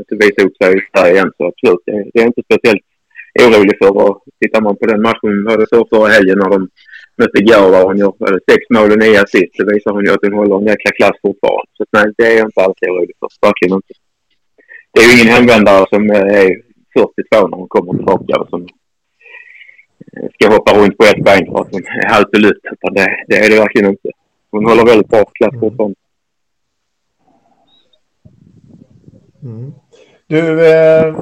att 0.00 0.10
visa 0.22 0.42
upp 0.46 0.56
sig 0.56 0.78
i 0.78 0.86
Sverige 0.90 1.12
igen. 1.14 1.32
Så 1.36 1.46
absolut, 1.46 1.82
det, 1.86 2.10
det 2.12 2.20
är 2.20 2.26
inte 2.26 2.42
speciellt 2.44 2.84
orolig 3.42 3.78
för. 3.78 3.96
Och 3.96 4.24
tittar 4.40 4.60
man 4.60 4.76
på 4.76 4.86
den 4.86 5.02
matchen 5.02 5.44
vi 5.44 5.50
hade 5.50 5.66
så 5.66 5.86
förra 5.90 6.08
helgen 6.08 6.38
när 6.38 6.50
de 6.50 6.68
mötte 7.18 7.38
Gör 7.50 7.84
hon 7.84 7.98
gör 7.98 8.12
sex 8.50 8.60
mål 8.74 8.92
och 8.92 8.98
nio 8.98 9.22
assist. 9.22 9.54
Det 9.58 9.74
visar 9.74 9.90
hon 9.92 10.04
ju 10.04 10.12
att 10.12 10.22
hon 10.22 10.38
håller 10.40 10.56
en 10.56 10.66
jäkla 10.72 10.90
klass 10.98 11.16
fortfarande. 11.22 11.70
Så 11.76 11.84
nej, 11.96 12.06
det 12.16 12.26
är 12.26 12.36
jag 12.38 12.46
inte 12.46 12.60
alls 12.60 12.78
orolig 12.82 13.16
för. 13.20 13.28
Verkligen 13.46 13.74
inte. 13.76 13.94
Det 14.92 15.00
är 15.00 15.06
ju 15.08 15.14
ingen 15.14 15.34
hemvändare 15.36 15.86
som 15.92 16.02
är 16.10 16.46
42 16.94 17.48
när 17.48 17.58
hon 17.58 17.68
kommer 17.68 17.92
tillbaka 17.92 18.40
och 18.40 18.48
som 18.48 18.62
eh, 20.12 20.28
ska 20.34 20.48
hoppa 20.54 20.72
runt 20.78 20.98
på 20.98 21.04
ett 21.04 21.24
ben 21.24 21.46
för 21.46 21.60
att 21.60 21.72
hon 21.72 21.86
är 21.86 22.14
halvt 22.14 22.36
lutt. 22.36 22.62
Det, 22.96 23.06
det 23.28 23.36
är 23.36 23.50
det 23.50 23.58
verkligen 23.58 23.90
inte. 23.90 24.10
Hon 24.50 24.64
håller 24.66 24.86
väldigt 24.86 25.08
bra 25.08 25.24
klass 25.24 25.52
mm. 25.52 25.60
fortfarande. 25.60 25.96
Mm. 29.42 29.72
Du, 30.26 30.66
eh, 30.66 31.14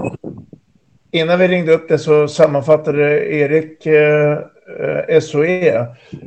innan 1.10 1.38
vi 1.38 1.48
ringde 1.48 1.72
upp 1.72 1.88
det 1.88 1.98
så 1.98 2.28
sammanfattade 2.28 3.34
Erik 3.34 3.86
eh, 3.86 4.32
eh 4.32 4.38
Eh, 4.80 5.20
SOE. 5.20 5.68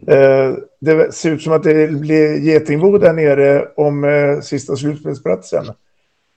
Eh, 0.07 0.53
det 0.79 1.13
ser 1.13 1.31
ut 1.31 1.43
som 1.43 1.53
att 1.53 1.63
det 1.63 1.91
blir 1.91 2.39
Getingbo 2.39 2.97
där 2.97 3.13
nere 3.13 3.67
om 3.75 4.03
eh, 4.03 4.39
sista 4.41 4.75
slutspelsplatsen. 4.75 5.65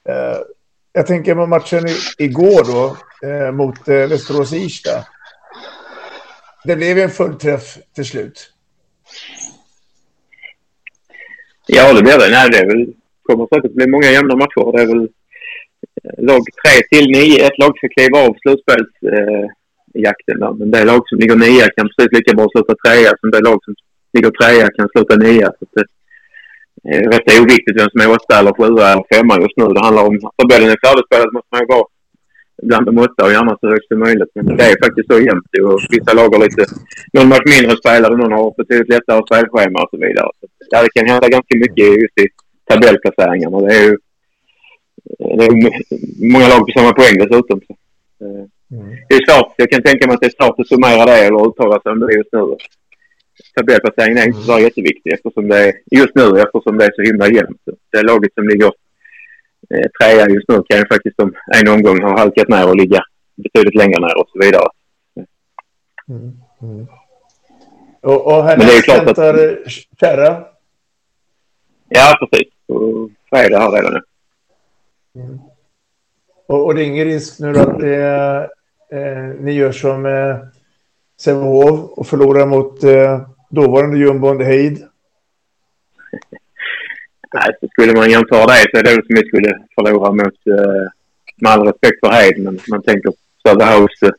Eh, 0.09 0.38
jag 0.92 1.07
tänker 1.07 1.35
på 1.35 1.47
matchen 1.47 1.85
igår 2.18 2.64
då 2.64 2.97
eh, 3.29 3.53
mot 3.53 3.88
eh, 3.88 3.94
Västerås 3.94 4.53
Irsta. 4.53 5.05
Det 6.64 6.77
blev 6.77 6.99
en 6.99 7.11
fullträff 7.11 7.79
till 7.94 8.05
slut. 8.05 8.53
Ja, 11.66 11.92
det 11.92 12.03
blev 12.03 12.18
det. 12.18 12.31
Nej, 12.31 12.51
det 12.51 12.59
är 12.59 12.66
väl, 12.66 12.87
kommer 13.23 13.47
säkert 13.55 13.73
bli 13.73 13.87
många 13.87 14.11
jämna 14.11 14.37
matcher. 14.37 14.73
Det 14.77 14.83
är 14.83 14.87
väl 14.87 15.09
lag 16.18 16.42
3 16.90 16.99
till 16.99 17.11
9. 17.11 17.47
Ett 17.47 17.59
lag 17.59 17.79
ska 17.79 17.88
kliva 17.88 18.18
av 18.18 18.37
slutspels... 18.42 19.03
Eh, 19.03 19.49
men 20.59 20.71
det 20.71 20.85
lag 20.85 21.03
som 21.09 21.19
ligger 21.19 21.37
nia 21.37 21.67
kan 21.77 21.89
precis 21.89 22.13
lika 22.19 22.37
bra 22.37 22.47
sluta 22.53 22.75
trea 22.85 23.11
som 23.21 23.31
det 23.31 23.41
lag 23.49 23.59
som 23.65 23.75
ligger 24.15 24.31
trea 24.31 24.69
kan 24.77 24.89
sluta 24.89 25.17
nia. 25.17 25.49
Så 25.59 25.65
det, 25.75 25.85
är 26.95 27.11
rätt 27.13 27.41
oviktigt 27.41 27.79
vem 27.81 27.91
som 27.91 28.01
är 28.01 28.11
åtta 28.19 28.35
eller 28.41 28.53
sjua 28.59 28.85
eller 28.93 29.07
femma 29.15 29.35
just 29.45 29.57
nu. 29.61 29.67
Det 29.75 29.87
handlar 29.87 30.05
om, 30.09 30.15
tabellen 30.39 30.71
är 30.75 30.85
färdigspelad 30.87 31.33
måste 31.37 31.53
man 31.53 31.63
ju 31.63 31.69
vara 31.75 31.87
bland 32.63 32.87
de 32.87 32.99
åtta 32.99 33.25
och 33.25 33.33
gärna 33.37 33.57
så 33.61 33.67
högt 33.75 33.89
som 33.89 33.99
möjligt. 34.07 34.33
Men 34.35 34.57
det 34.57 34.65
är 34.65 34.85
faktiskt 34.85 35.11
så 35.13 35.19
jämnt 35.29 35.51
och 35.69 35.81
vissa 35.95 36.13
lag 36.19 36.29
har 36.35 36.41
lite, 36.45 36.65
någon 37.15 37.29
match 37.33 37.49
mindre 37.55 37.77
spelare, 37.77 38.17
någon 38.17 38.39
har 38.39 38.55
betydligt 38.61 38.93
lättare 38.95 39.23
spelschema 39.29 39.79
och 39.85 39.91
så 39.93 39.97
vidare. 40.05 40.31
Så, 40.39 40.45
ja, 40.71 40.83
det 40.83 40.93
kan 40.95 41.09
hända 41.13 41.35
ganska 41.37 41.55
mycket 41.65 41.87
just 42.03 42.19
i 42.25 42.27
tabellplaceringarna. 42.71 43.61
Det 43.67 43.75
är 43.81 43.85
ju 43.89 43.97
det 45.19 45.45
är 45.45 45.53
många 46.33 46.49
lag 46.49 46.61
på 46.67 46.73
samma 46.77 46.93
poäng 46.93 47.17
dessutom. 47.19 47.61
Så. 47.67 47.73
Eh. 48.25 48.45
Mm. 48.70 48.96
Det 49.09 49.14
är 49.14 49.26
svårt. 49.26 49.54
Jag 49.57 49.70
kan 49.70 49.83
tänka 49.83 50.07
mig 50.07 50.14
att 50.14 50.20
det 50.20 50.26
är 50.26 50.44
svårt 50.44 50.61
att 50.61 50.68
summera 50.68 51.04
det 51.04 51.26
eller 51.26 51.48
uttala 51.48 51.81
sig 51.81 51.92
om 51.92 52.00
det 52.00 52.14
just 52.14 52.33
nu 52.33 52.57
tabellplaceringen 53.54 54.18
är 54.18 54.26
inte 54.26 54.40
så 54.40 54.59
jätteviktig 54.59 55.12
eftersom 55.12 55.48
det 55.48 55.68
är, 55.68 55.72
just 55.90 56.14
nu 56.14 56.40
eftersom 56.40 56.78
det 56.78 56.85
är 56.85 56.92
så 56.96 57.02
himla 57.02 57.28
jämnt. 57.28 57.62
Det 57.92 58.02
laget 58.02 58.35
som 58.35 58.48
ligger 58.48 58.72
eh, 59.74 59.88
trea 60.00 60.28
just 60.28 60.48
nu 60.48 60.62
kan 60.68 60.78
ju 60.78 60.87
faktiskt 60.87 61.20
om 61.20 61.35
en 61.57 61.68
omgång 61.68 62.02
ha 62.02 62.18
halkat 62.18 62.48
ner 62.48 62.68
och 62.68 62.76
ligga 62.76 63.02
betydligt 63.37 63.74
längre 63.74 64.00
ner 64.00 64.20
och 64.20 64.28
så 64.33 64.38
vidare. 64.38 64.68
Mm. 66.09 66.33
Mm. 66.62 66.87
Och, 68.00 68.26
och 68.26 68.44
härnäst 68.44 68.88
väntar 68.88 69.35
att... 69.35 69.72
Kärra? 70.00 70.44
Ja, 71.88 72.16
precis. 72.20 72.52
Och 72.66 73.11
fredag 73.31 73.59
här 73.59 73.72
redan 73.72 73.92
nu. 73.92 74.02
Mm. 75.20 75.38
Och, 76.46 76.64
och 76.64 76.74
det 76.74 76.83
är 76.83 76.87
ingen 76.87 77.04
risk 77.04 77.40
nu 77.40 77.59
att 77.59 77.81
det, 77.81 78.50
eh, 78.92 79.40
ni 79.40 79.53
gör 79.53 79.72
som 79.72 80.07
eh, 80.07 80.37
Sävehof 81.20 81.90
och 81.98 82.07
förlorar 82.07 82.46
mot 82.46 82.85
eh, 82.85 83.20
dåvarande 83.51 83.98
jumbon 83.98 84.40
Heid? 84.40 84.85
Nej, 87.35 87.70
skulle 87.72 87.92
man 87.92 88.11
jämföra 88.11 88.46
det. 88.46 88.66
Så 88.70 88.79
är 88.79 88.83
det 88.83 88.90
som 88.90 89.14
vi 89.18 89.29
skulle 89.29 89.53
förlora 89.74 90.12
mot, 90.12 90.40
eh, 90.55 90.87
med 91.42 91.53
all 91.53 91.66
respekt 91.66 92.01
för 92.01 92.12
Heid, 92.12 92.38
men 92.44 92.61
man 92.68 92.83
tänker 92.83 93.12
Söderhavs 93.42 94.03
eh, 94.03 94.11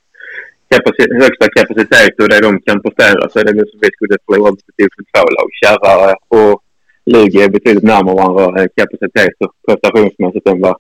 kapacitet, 0.72 1.24
högsta 1.24 1.48
kapacitet 1.58 2.20
och 2.22 2.30
det 2.30 2.42
de 2.42 2.62
kan 2.62 2.82
prestera. 2.82 3.30
Så 3.30 3.40
är 3.40 3.44
det 3.44 3.72
som 3.72 3.80
vi 3.82 3.90
skulle 3.96 4.18
förlora 4.26 4.52
mot 4.52 4.60
division 4.78 5.06
lag. 5.38 5.50
Kärra 5.62 6.16
och 6.38 6.64
Lugi 7.06 7.42
är 7.42 7.50
betydligt 7.50 7.84
närmare 7.84 8.16
varandra 8.16 8.62
eh, 8.62 8.68
kapacitet 8.76 9.36
och 9.40 9.54
prestationsmässigt 9.68 10.48
än 10.48 10.62
vad, 10.62 10.76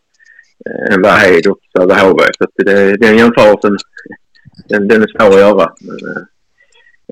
än 0.91 1.01
vad 1.01 1.11
Heid 1.11 1.47
och 1.47 1.59
Söderhov 1.77 2.19
är. 2.19 2.31
Så 2.37 2.47
det, 2.55 2.97
den 2.97 3.17
jämförelsen 3.17 3.77
den, 4.69 4.87
den 4.87 5.01
är 5.03 5.07
svår 5.07 5.33
att 5.33 5.39
göra. 5.39 5.73
Men, 5.81 5.97
eh, 6.09 6.23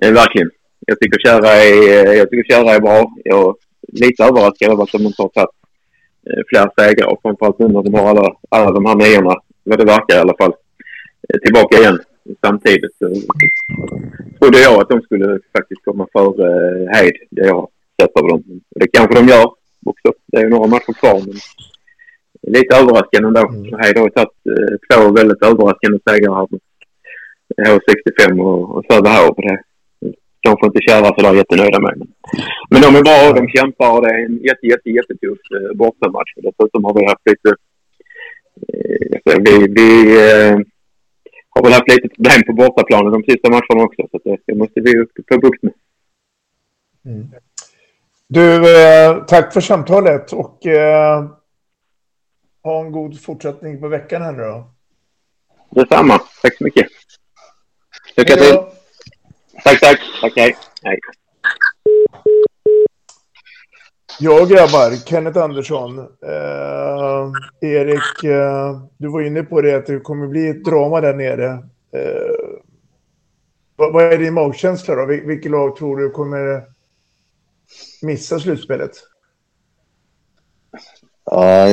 eh 0.01 0.13
verkligen 0.13 0.49
jag 0.87 0.99
tycker 0.99 1.19
Kära 1.19 1.47
är, 1.47 2.07
eh, 2.07 2.13
jag 2.13 2.29
tycker 2.29 2.53
Kära 2.53 2.75
är 2.75 2.79
bra. 2.79 3.11
Jag 3.23 3.47
är 3.47 3.53
lite 4.05 4.23
överraskad 4.23 4.71
över 4.71 4.83
att 4.83 4.91
de 4.91 5.01
inte 5.01 5.21
har 5.21 5.29
tagit 5.29 5.49
fler 6.49 6.69
segrar 6.77 7.07
och 7.07 7.21
framförallt 7.21 7.59
nu 7.59 7.67
när 7.67 7.83
de 7.83 7.93
har 7.93 8.09
alla, 8.09 8.33
alla 8.49 8.71
de 8.71 8.85
här 8.85 8.95
niorna, 8.95 9.35
vad 9.63 9.79
det 9.79 9.85
verkar 9.85 10.15
i 10.15 10.19
alla 10.19 10.37
fall, 10.37 10.53
tillbaka 11.43 11.77
igen 11.77 11.99
samtidigt. 12.45 12.97
Så 12.99 13.05
trodde 14.39 14.59
jag 14.59 14.81
att 14.81 14.89
de 14.89 15.01
skulle 15.01 15.39
faktiskt 15.57 15.85
komma 15.85 16.07
före 16.13 16.45
eh, 16.47 16.97
Heid, 16.97 17.13
det 17.29 17.47
jag 17.47 17.55
har 17.55 17.69
sett 18.01 18.15
av 18.15 18.27
dem. 18.27 18.43
Det 18.69 18.87
kanske 18.87 19.15
de 19.15 19.27
gör 19.27 19.45
också. 19.85 20.13
Det 20.25 20.37
är 20.37 20.41
ju 20.41 20.49
några 20.49 20.67
matcher 20.67 20.93
kvar 20.93 21.21
men 21.25 21.35
lite 22.47 22.75
överraskande 22.75 23.27
ändå. 23.27 23.47
Mm. 23.47 23.79
Heid 23.79 23.97
har 23.97 24.09
tagit 24.09 24.37
två 24.87 25.11
väldigt 25.11 25.43
överraskande 25.43 25.99
segrar 26.09 26.35
här 26.35 26.47
H65 27.57 28.41
och, 28.41 28.75
och 28.75 28.83
Söderhov 28.89 29.35
de 30.47 30.57
får 30.59 30.67
inte 30.67 30.85
köra 30.89 31.05
så 31.05 31.21
de 31.21 31.27
är 31.27 31.33
jättenöjda 31.41 31.79
med. 31.79 31.95
Men 32.69 32.81
de 32.81 32.89
är 32.95 33.03
bra 33.07 33.17
och 33.27 33.35
de 33.39 33.47
kämpar 33.55 33.91
och 33.95 34.01
det 34.03 34.11
är 34.13 34.25
en 34.25 34.37
jätte, 34.49 34.65
jätte, 34.73 34.89
jättetuff 34.89 35.43
eh, 35.55 35.77
bortamatch. 35.81 36.31
Dessutom 36.35 36.83
har 36.85 36.93
vi 36.93 37.05
haft 37.05 37.25
lite... 37.31 37.49
Eh, 39.25 39.39
vi, 39.45 39.55
vi 39.77 39.89
eh, 40.25 40.55
har 41.49 41.63
väl 41.63 41.73
haft 41.73 41.91
lite 41.91 42.09
problem 42.15 42.41
på 42.47 42.53
bortaplanen 42.53 43.11
de 43.11 43.23
sista 43.23 43.49
matcherna 43.49 43.83
också. 43.87 44.01
Så 44.11 44.17
det, 44.23 44.37
det 44.45 44.55
måste 44.55 44.81
vi 44.81 44.91
få 45.29 45.39
bukt 45.39 45.63
med. 45.63 45.73
Mm. 47.05 47.27
Du, 48.27 48.47
eh, 48.55 49.23
tack 49.27 49.53
för 49.53 49.61
samtalet 49.61 50.33
och 50.33 50.65
eh, 50.65 51.25
ha 52.67 52.85
en 52.85 52.91
god 52.91 53.21
fortsättning 53.21 53.81
på 53.81 53.87
veckan 53.87 54.21
här 54.21 54.31
nu 54.31 54.43
då. 54.43 54.71
Detsamma. 55.69 56.19
Tack 56.41 56.57
så 56.57 56.63
mycket. 56.63 56.87
Lycka 58.15 58.35
till. 58.35 58.57
Tack, 59.63 59.79
tack. 59.79 59.99
Okej. 60.23 60.57
Hej. 60.83 60.99
Ja, 64.19 64.45
grabbar. 64.45 65.05
Kenneth 65.05 65.39
Andersson. 65.39 65.99
Eh, 65.99 67.31
Erik, 67.61 68.23
eh, 68.23 68.81
du 68.97 69.07
var 69.07 69.21
inne 69.21 69.43
på 69.43 69.61
det 69.61 69.75
att 69.75 69.85
det 69.85 69.99
kommer 69.99 70.27
bli 70.27 70.49
ett 70.49 70.63
drama 70.63 71.01
där 71.01 71.13
nere. 71.13 71.51
Eh, 71.93 72.59
vad, 73.75 73.93
vad, 73.93 74.03
är 74.03 74.17
din 74.17 74.33
magkänsla 74.33 74.95
då? 74.95 75.05
Vil 75.05 75.25
vilket 75.25 75.51
lag 75.51 75.75
tror 75.75 75.97
du 75.97 76.09
kommer 76.09 76.63
missa 78.01 78.39
slutspelet? 78.39 78.91
Ja, 81.31 81.67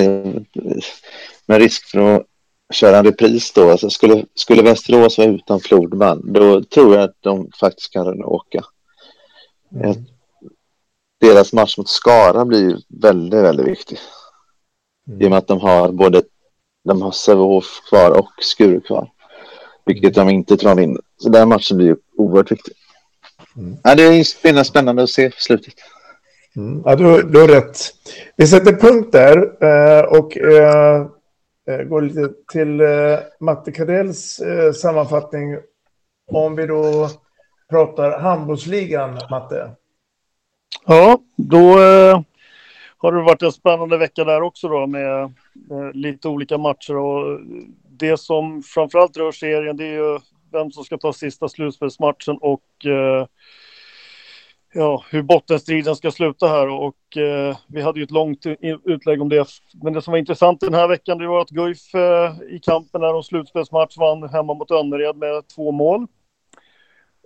med 1.46 1.58
risk 1.58 1.90
för 1.90 2.16
att 2.16 2.26
köra 2.72 2.98
en 2.98 3.04
repris 3.04 3.52
då. 3.52 3.70
Alltså 3.70 3.90
skulle, 3.90 4.26
skulle 4.34 4.62
Västerås 4.62 5.18
vara 5.18 5.28
utan 5.28 5.60
Flodman, 5.60 6.32
då 6.32 6.62
tror 6.62 6.94
jag 6.94 7.04
att 7.04 7.16
de 7.20 7.50
faktiskt 7.60 7.92
kan 7.92 8.24
åka. 8.24 8.64
Mm. 9.74 10.04
Deras 11.20 11.52
match 11.52 11.78
mot 11.78 11.88
Skara 11.88 12.44
blir 12.44 12.78
väldigt, 12.88 13.40
väldigt 13.40 13.66
viktig. 13.66 13.98
Mm. 15.08 15.22
I 15.22 15.26
och 15.26 15.30
med 15.30 15.38
att 15.38 15.46
de 15.46 15.60
har 15.60 15.92
både 15.92 16.22
de 16.84 17.02
har 17.02 17.12
Sävehof 17.12 17.80
kvar 17.88 18.10
och 18.10 18.30
Skuru 18.40 18.80
kvar. 18.80 19.10
Vilket 19.86 20.14
de 20.14 20.28
inte 20.28 20.56
tror 20.56 20.70
de 20.70 20.80
vinner. 20.80 21.00
Så 21.16 21.28
den 21.28 21.48
matchen 21.48 21.76
blir 21.76 21.96
oerhört 22.16 22.52
viktig. 22.52 22.74
Mm. 23.56 23.76
Ja, 23.82 23.94
det 23.94 24.02
är 24.02 24.64
spännande 24.64 25.02
att 25.02 25.10
se 25.10 25.30
slutet. 25.38 25.74
Mm. 26.56 26.82
Ja, 26.84 26.96
du, 26.96 27.22
du 27.22 27.40
har 27.40 27.48
rätt. 27.48 27.78
Vi 28.36 28.46
sätter 28.46 28.72
punkt 28.72 29.12
där 29.12 29.36
eh, 29.64 30.04
och 30.04 30.36
eh, 30.36 31.06
eh 31.68 31.82
går 31.82 32.02
lite 32.02 32.30
till 32.52 32.80
eh, 32.80 33.18
Matte 33.40 33.72
Kardells 33.72 34.40
eh, 34.40 34.72
sammanfattning. 34.72 35.56
Om 36.26 36.56
vi 36.56 36.66
då 36.66 37.08
pratar 37.70 38.20
handbollsligan, 38.20 39.18
Matte. 39.30 39.70
Ja, 40.86 41.18
då 41.36 41.78
har 42.98 43.12
det 43.12 43.22
varit 43.22 43.42
en 43.42 43.52
spännande 43.52 43.96
vecka 43.96 44.24
där 44.24 44.42
också 44.42 44.68
då 44.68 44.86
med 44.86 45.32
lite 45.92 46.28
olika 46.28 46.58
matcher 46.58 46.96
och 46.96 47.40
det 47.90 48.16
som 48.16 48.62
framförallt 48.62 49.16
rör 49.16 49.32
serien 49.32 49.76
det 49.76 49.84
är 49.84 49.92
ju 49.92 50.18
vem 50.52 50.70
som 50.70 50.84
ska 50.84 50.98
ta 50.98 51.12
sista 51.12 51.48
slutspelsmatchen 51.48 52.38
och 52.40 52.86
eh, 52.86 53.26
ja, 54.74 55.04
hur 55.10 55.22
bottenstriden 55.22 55.96
ska 55.96 56.10
sluta 56.10 56.48
här 56.48 56.68
och 56.68 57.16
eh, 57.16 57.56
vi 57.66 57.82
hade 57.82 57.98
ju 57.98 58.04
ett 58.04 58.10
långt 58.10 58.46
utlägg 58.84 59.22
om 59.22 59.28
det. 59.28 59.46
Men 59.82 59.92
det 59.92 60.02
som 60.02 60.12
var 60.12 60.18
intressant 60.18 60.60
den 60.60 60.74
här 60.74 60.88
veckan 60.88 61.18
det 61.18 61.26
var 61.26 61.40
att 61.40 61.50
Guif 61.50 61.94
eh, 61.94 62.32
i 62.50 62.58
kampen 62.58 63.00
när 63.00 63.12
de 63.12 63.22
slutspelsmatch 63.22 63.98
vann 63.98 64.28
hemma 64.28 64.54
mot 64.54 64.70
Önnered 64.70 65.16
med 65.16 65.48
två 65.54 65.72
mål. 65.72 66.06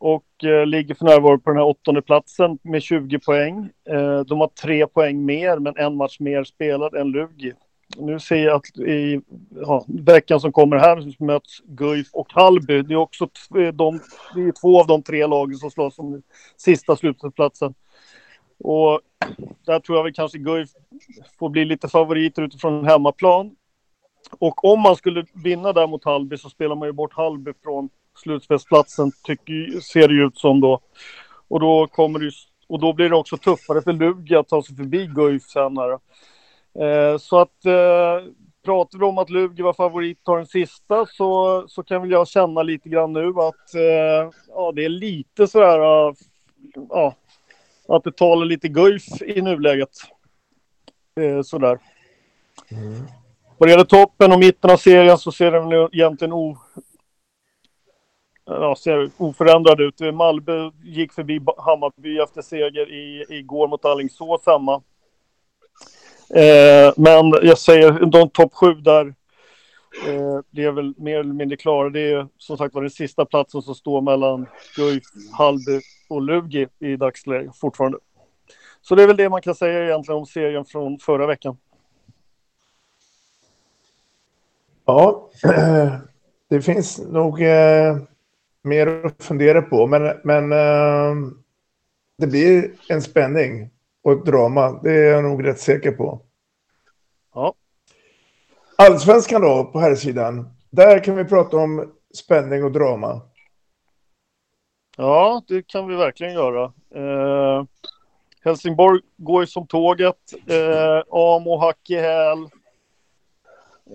Och 0.00 0.44
eh, 0.44 0.66
ligger 0.66 0.94
för 0.94 1.04
närvarande 1.04 1.44
på 1.44 1.50
den 1.50 1.56
här 1.56 1.66
åttonde 1.66 2.02
platsen 2.02 2.58
med 2.62 2.82
20 2.82 3.18
poäng. 3.18 3.70
Eh, 3.90 4.20
de 4.20 4.40
har 4.40 4.48
tre 4.48 4.87
poäng 4.87 5.24
mer 5.24 5.58
men 5.58 5.76
en 5.76 5.96
match 5.96 6.20
mer 6.20 6.44
spelad 6.44 6.94
än 6.94 7.11
Lugi. 7.11 7.52
Nu 7.96 8.20
ser 8.20 8.37
jag 8.37 8.57
att 8.57 8.79
i 8.79 9.20
ja, 9.51 9.85
veckan 9.88 10.40
som 10.40 10.53
kommer 10.53 10.77
här 10.77 11.01
så 11.01 11.24
möts 11.24 11.62
Guif 11.64 12.09
och 12.12 12.33
Hallby. 12.33 12.83
Det 12.83 12.94
är 12.94 12.98
också 12.98 13.29
de, 13.51 14.01
det 14.35 14.40
är 14.40 14.61
två 14.61 14.81
av 14.81 14.87
de 14.87 15.03
tre 15.03 15.27
lagen 15.27 15.57
som 15.57 15.70
slåss 15.70 15.98
om 15.98 16.22
sista 16.57 16.96
slutspelsplatsen. 16.96 17.74
Och 18.59 19.01
där 19.66 19.81
tror 19.81 19.98
jag 19.98 20.05
väl 20.05 20.12
kanske 20.12 20.38
Guif 20.38 20.68
får 21.38 21.48
bli 21.48 21.64
lite 21.64 21.88
favoriter 21.88 22.42
utifrån 22.42 22.85
hemmaplan. 22.85 23.51
Och 24.38 24.64
om 24.64 24.81
man 24.81 24.96
skulle 24.96 25.24
vinna 25.44 25.72
där 25.72 25.87
mot 25.87 26.05
Hallby 26.05 26.37
så 26.37 26.51
spelar 26.51 26.77
man 26.77 26.88
ju 26.88 26.92
bort 26.92 27.14
Hallby 27.14 27.53
från 27.62 27.88
slutspelsplatsen, 28.22 29.12
tycker, 29.24 29.81
ser 29.81 30.09
det 30.09 30.14
ut 30.14 30.38
som 30.38 30.61
då. 30.61 30.81
Och 31.48 31.61
då 31.61 31.87
kommer 31.87 32.18
det, 32.18 32.31
och 32.66 32.81
då 32.81 32.92
blir 32.92 33.09
det 33.09 33.16
också 33.16 33.37
tuffare 33.37 33.83
för 33.83 33.92
Lugi 33.92 34.35
att 34.35 34.48
ta 34.48 34.62
sig 34.62 34.77
förbi 34.77 35.07
Guif 35.07 35.42
sen 35.42 35.79
här. 35.79 35.98
Eh, 36.74 37.18
så 37.18 37.38
att 37.40 37.64
eh, 37.64 38.33
pratar 38.64 38.98
vi 38.98 39.04
om 39.04 39.18
att 39.18 39.31
Lugi 39.31 39.62
var 39.62 39.72
favorit 39.72 40.24
tar 40.24 40.37
den 40.37 40.46
sista 40.46 41.07
så, 41.07 41.64
så 41.68 41.83
kan 41.83 42.02
väl 42.02 42.11
jag 42.11 42.28
känna 42.28 42.62
lite 42.62 42.88
grann 42.88 43.12
nu 43.12 43.28
att 43.28 43.74
eh, 43.74 44.31
ja, 44.48 44.72
det 44.74 44.85
är 44.85 44.88
lite 44.88 45.46
sådär 45.46 45.78
ja, 46.88 47.14
att 47.88 48.04
det 48.04 48.16
talar 48.16 48.46
lite 48.46 48.68
Guif 48.68 49.22
i 49.22 49.42
nuläget. 49.42 49.90
sådär. 51.44 51.78
Mm. 52.70 53.07
Vad 53.59 53.68
det 53.68 53.70
gäller 53.70 53.85
toppen 53.85 54.33
och 54.33 54.38
mitten 54.38 54.70
av 54.70 54.76
serien 54.76 55.18
så 55.18 55.33
ser 55.33 55.52
den 55.52 55.72
egentligen 55.92 56.33
o, 56.33 56.57
ja, 58.44 58.76
ser 58.76 59.11
oförändrad 59.16 59.81
ut. 59.81 60.14
Malmö 60.14 60.70
gick 60.83 61.12
förbi 61.12 61.40
Hammarby 61.59 62.18
efter 62.18 62.42
seger 62.42 62.92
i, 62.92 63.24
igår 63.28 63.68
mot 63.68 63.85
Alingsås 63.85 64.46
hemma. 64.46 64.83
Eh, 66.34 66.92
men 66.96 67.32
jag 67.42 67.58
säger, 67.58 68.06
de 68.06 68.30
topp 68.30 68.54
sju 68.54 68.74
där 68.74 69.14
eh, 70.06 70.64
är 70.66 70.70
väl 70.70 70.94
mer 70.96 71.20
eller 71.20 71.34
mindre 71.34 71.56
klara. 71.56 71.90
Det 71.90 72.12
är 72.12 72.28
som 72.38 72.58
sagt 72.58 72.74
var 72.74 72.82
den 72.82 72.90
sista 72.90 73.24
platsen 73.24 73.62
som 73.62 73.74
står 73.74 74.00
mellan 74.00 74.46
Guif, 74.76 75.02
Hallby 75.32 75.80
och 76.08 76.22
Lugi 76.22 76.66
i 76.78 76.96
dagsläget 76.96 77.56
fortfarande. 77.56 77.98
Så 78.82 78.94
det 78.94 79.02
är 79.02 79.06
väl 79.06 79.16
det 79.16 79.28
man 79.28 79.42
kan 79.42 79.54
säga 79.54 79.84
egentligen 79.84 80.18
om 80.18 80.26
serien 80.26 80.64
från 80.64 80.98
förra 80.98 81.26
veckan. 81.26 81.56
Ja, 84.84 85.30
det 86.48 86.62
finns 86.62 86.98
nog 86.98 87.42
eh, 87.42 87.96
mer 88.62 89.06
att 89.06 89.24
fundera 89.24 89.62
på, 89.62 89.86
men, 89.86 90.16
men 90.24 90.52
eh, 90.52 91.30
det 92.18 92.26
blir 92.26 92.70
en 92.88 93.02
spänning 93.02 93.70
och 94.08 94.18
ett 94.18 94.24
drama. 94.24 94.80
Det 94.82 94.90
är 94.90 95.10
jag 95.10 95.24
nog 95.24 95.46
rätt 95.46 95.60
säker 95.60 95.92
på. 95.92 96.22
Ja. 97.34 97.54
Allsvenskan 98.76 99.40
då, 99.40 99.64
på 99.64 99.78
här 99.80 99.94
sidan. 99.94 100.50
Där 100.70 101.04
kan 101.04 101.16
vi 101.16 101.24
prata 101.24 101.56
om 101.56 101.92
spänning 102.14 102.64
och 102.64 102.72
drama. 102.72 103.20
Ja, 104.96 105.42
det 105.48 105.66
kan 105.66 105.86
vi 105.86 105.96
verkligen 105.96 106.32
göra. 106.32 106.72
Eh, 106.94 107.64
Helsingborg 108.44 109.00
går 109.16 109.42
ju 109.42 109.46
som 109.46 109.66
tåget. 109.66 110.34
Eh, 110.46 111.02
Amo 111.10 111.58
hack 111.58 111.90
i 111.90 111.96
häl. 111.96 112.38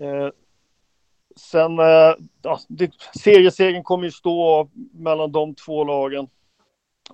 Eh, 0.00 0.28
sen, 1.36 1.78
eh, 1.78 2.14
ja, 2.42 2.58
seriesegern 3.22 3.82
kommer 3.82 4.04
ju 4.04 4.10
stå 4.10 4.68
mellan 4.92 5.32
de 5.32 5.54
två 5.54 5.84
lagen. 5.84 6.28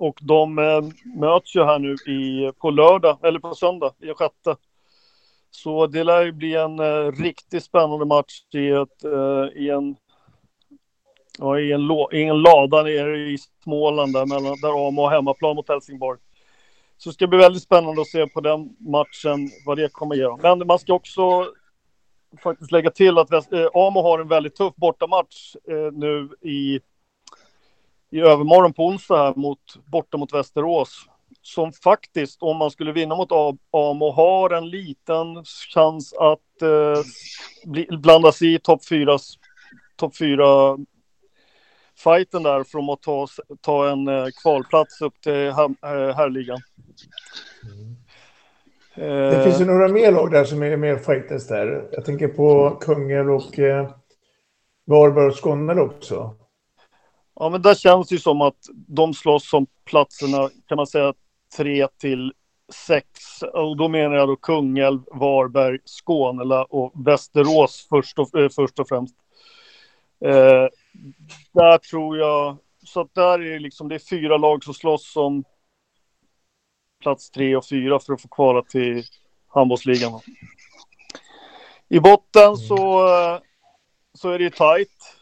Och 0.01 0.19
de 0.23 0.59
eh, 0.59 0.83
möts 1.19 1.57
ju 1.57 1.65
här 1.65 1.79
nu 1.79 1.95
i, 1.95 2.53
på 2.53 2.71
lördag, 2.71 3.19
eller 3.23 3.39
på 3.39 3.55
söndag, 3.55 3.93
i 3.99 4.15
sjätte. 4.15 4.57
Så 5.51 5.87
det 5.87 6.05
lär 6.05 6.25
ju 6.25 6.33
bli 6.33 6.55
en 6.55 6.79
eh, 6.79 7.13
riktigt 7.13 7.65
spännande 7.65 8.05
match 8.05 8.43
i, 8.55 8.69
ett, 8.69 9.05
eh, 9.05 9.63
i, 9.63 9.71
en, 9.71 9.97
ja, 11.39 11.59
i, 11.59 11.73
en, 11.73 11.81
i 12.13 12.23
en 12.23 12.43
lada 12.43 12.83
nere 12.83 13.19
i 13.19 13.39
Småland 13.65 14.13
där, 14.13 14.27
mellan, 14.27 14.61
där 14.61 14.89
AMO 14.89 15.03
har 15.03 15.11
hemmaplan 15.11 15.57
mot 15.57 15.69
Helsingborg. 15.69 16.19
Så 16.97 17.09
det 17.09 17.15
ska 17.15 17.27
bli 17.27 17.39
väldigt 17.39 17.63
spännande 17.63 18.01
att 18.01 18.09
se 18.09 18.27
på 18.27 18.41
den 18.41 18.77
matchen 18.79 19.51
vad 19.67 19.79
det 19.79 19.93
kommer 19.93 20.15
att 20.15 20.19
ge. 20.19 20.43
Men 20.43 20.67
man 20.67 20.79
ska 20.79 20.95
också 20.95 21.53
faktiskt 22.43 22.73
lägga 22.73 22.91
till 22.91 23.19
att 23.19 23.33
äh, 23.33 23.39
eh, 23.39 23.69
AMO 23.75 24.03
har 24.03 24.19
en 24.19 24.29
väldigt 24.29 24.57
tuff 24.57 24.75
bortamatch 24.77 25.57
eh, 25.69 25.93
nu 25.93 26.29
i 26.41 26.81
i 28.11 28.21
övermorgon 28.21 28.73
på 28.73 28.87
onsdag 28.87 29.17
här 29.17 29.35
mot, 29.35 29.59
borta 29.87 30.17
mot 30.17 30.33
Västerås. 30.33 31.07
Som 31.43 31.73
faktiskt, 31.73 32.43
om 32.43 32.57
man 32.57 32.71
skulle 32.71 32.93
vinna 32.93 33.17
mot 33.17 33.33
Amo, 33.73 34.13
har 34.13 34.51
en 34.51 34.71
liten 34.71 35.45
chans 35.75 36.13
att 36.13 36.63
eh, 36.63 37.03
bli, 37.65 37.87
blandas 37.91 38.43
i 38.43 38.59
topp 38.59 38.87
fyra, 38.89 39.19
top 39.97 40.17
fyra 40.17 40.79
fighten 41.99 42.43
där 42.43 42.65
för 42.65 42.93
att 42.93 43.03
ta, 43.03 43.27
ta 43.61 43.91
en 43.91 44.09
eh, 44.09 44.27
kvalplats 44.43 45.01
upp 45.01 45.21
till 45.21 45.47
eh, 45.47 45.55
herrligan. 46.17 46.61
Mm. 47.73 47.97
Det 49.31 49.45
finns 49.45 49.61
ju 49.61 49.65
några 49.65 49.89
mer 49.89 50.13
lag 50.13 50.31
där 50.31 50.45
som 50.45 50.63
är 50.63 50.77
mer 50.77 50.97
fighters 50.97 51.47
där. 51.47 51.89
Jag 51.93 52.05
tänker 52.05 52.29
på 52.29 52.71
Kungälv 52.81 53.31
och 53.31 53.59
eh, 53.59 53.91
Varberg 54.87 55.27
och 55.27 55.35
Skåne 55.35 55.81
också. 55.81 56.37
Ja, 57.41 57.49
men 57.49 57.63
där 57.63 57.75
känns 57.75 58.09
det 58.09 58.15
ju 58.15 58.19
som 58.19 58.41
att 58.41 58.69
de 58.73 59.15
slåss 59.15 59.53
om 59.53 59.67
platserna, 59.85 60.51
kan 60.69 60.77
man 60.77 60.87
säga, 60.87 61.15
tre 61.57 61.89
till 61.99 62.33
sex. 62.73 63.09
Och 63.43 63.77
då 63.77 63.89
menar 63.89 64.17
jag 64.17 64.29
då 64.29 64.37
Kungälv, 64.37 65.01
Varberg, 65.13 65.79
Skåne 65.85 66.55
och 66.55 66.93
Västerås 67.07 67.87
först 67.89 68.19
och, 68.19 68.35
eh, 68.39 68.49
först 68.49 68.79
och 68.79 68.89
främst. 68.89 69.15
Eh, 70.25 70.69
där 71.53 71.79
tror 71.79 72.19
jag, 72.19 72.57
så 72.85 73.01
att 73.01 73.15
där 73.15 73.39
är 73.39 73.53
det 73.53 73.59
liksom, 73.59 73.89
det 73.89 73.95
är 73.95 74.09
fyra 74.11 74.37
lag 74.37 74.65
som 74.65 74.75
slåss 74.75 75.17
om 75.17 75.45
plats 77.03 77.31
tre 77.31 77.57
och 77.57 77.67
fyra 77.67 78.01
för 78.01 78.13
att 78.13 78.23
få 78.23 78.29
kvala 78.29 78.63
till 78.63 79.05
handbollsligan. 79.49 80.21
I 81.89 82.01
botten 82.01 82.57
så, 82.57 83.07
eh, 83.09 83.41
så 84.15 84.31
är 84.31 84.39
det 84.39 84.45
ju 84.45 84.51
tajt. 84.51 85.20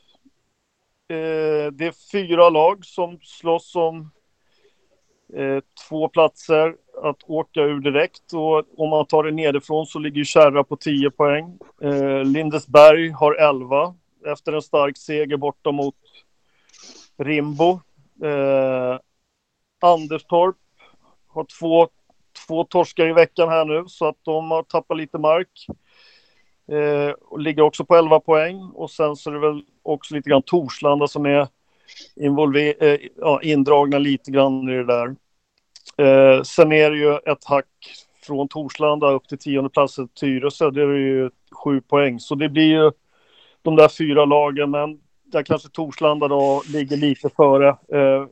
Eh, 1.11 1.73
det 1.73 1.87
är 1.87 2.11
fyra 2.13 2.51
lag 2.51 2.85
som 2.85 3.19
slåss 3.23 3.77
om 3.77 4.11
eh, 5.35 5.59
två 5.89 6.09
platser 6.09 6.77
att 7.03 7.23
åka 7.27 7.61
ur 7.61 7.81
direkt. 7.81 8.33
Och 8.33 8.81
om 8.81 8.91
man 8.91 9.07
tar 9.07 9.23
det 9.23 9.31
nedifrån 9.31 9.87
så 9.87 9.99
ligger 9.99 10.25
Kärra 10.25 10.65
på 10.65 10.77
10 10.77 11.11
poäng. 11.11 11.59
Eh, 11.83 12.25
Lindesberg 12.25 13.11
har 13.11 13.35
11 13.35 13.95
efter 14.27 14.53
en 14.53 14.63
stark 14.63 14.97
seger 14.97 15.37
borta 15.37 15.73
mot 15.73 15.95
Rimbo. 17.19 17.81
Eh, 18.25 18.99
Anderstorp 19.81 20.57
har 21.29 21.47
två, 21.61 21.89
två 22.47 22.65
torskar 22.65 23.09
i 23.09 23.13
veckan 23.13 23.49
här 23.49 23.65
nu 23.65 23.85
så 23.87 24.09
att 24.09 24.19
de 24.23 24.51
har 24.51 24.63
tappat 24.63 24.97
lite 24.97 25.19
mark. 25.19 25.67
Eh, 26.73 27.11
och 27.11 27.41
ligger 27.41 27.63
också 27.63 27.85
på 27.85 27.97
11 27.97 28.21
poäng. 28.21 28.63
Och 28.75 28.91
sen 28.91 29.17
så 29.17 29.31
är 29.31 29.35
det 29.35 29.41
väl 29.41 29.63
också 29.89 30.15
lite 30.15 30.31
grann 30.31 30.43
Torslanda 30.43 31.09
som 31.09 31.27
är 31.27 31.49
involver- 32.17 32.85
eh, 32.85 32.99
ja, 33.17 33.41
indragna 33.43 33.99
lite 33.99 34.31
grann 34.31 34.69
i 34.69 34.77
det 34.77 34.85
där. 34.85 35.17
Eh, 35.97 36.43
sen 36.43 36.73
är 36.73 36.91
det 36.91 36.97
ju 36.97 37.15
ett 37.17 37.45
hack 37.45 37.67
från 38.27 38.49
Torslanda 38.49 39.11
upp 39.11 39.29
till 39.29 39.39
tionde 39.39 39.71
platsen 39.71 40.09
Tyresö. 40.09 40.71
Det 40.71 40.83
är 40.83 40.87
ju 40.87 41.31
sju 41.65 41.81
poäng. 41.81 42.21
Så 42.21 42.35
det 42.35 42.49
blir 42.49 42.67
ju 42.67 42.91
de 43.63 43.77
där 43.77 43.89
fyra 43.89 44.25
lagen. 44.25 44.71
Men 44.71 45.01
där 45.25 45.43
kanske 45.43 45.69
Torslanda 45.69 46.29
då 46.29 46.63
ligger 46.73 46.97
lite 46.97 47.29
före 47.29 47.69
eh, 47.69 48.27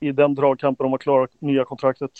i 0.00 0.12
den 0.12 0.34
dragkampen 0.34 0.86
om 0.86 0.94
att 0.94 1.00
klara 1.00 1.28
nya 1.38 1.64
kontraktet. 1.64 2.10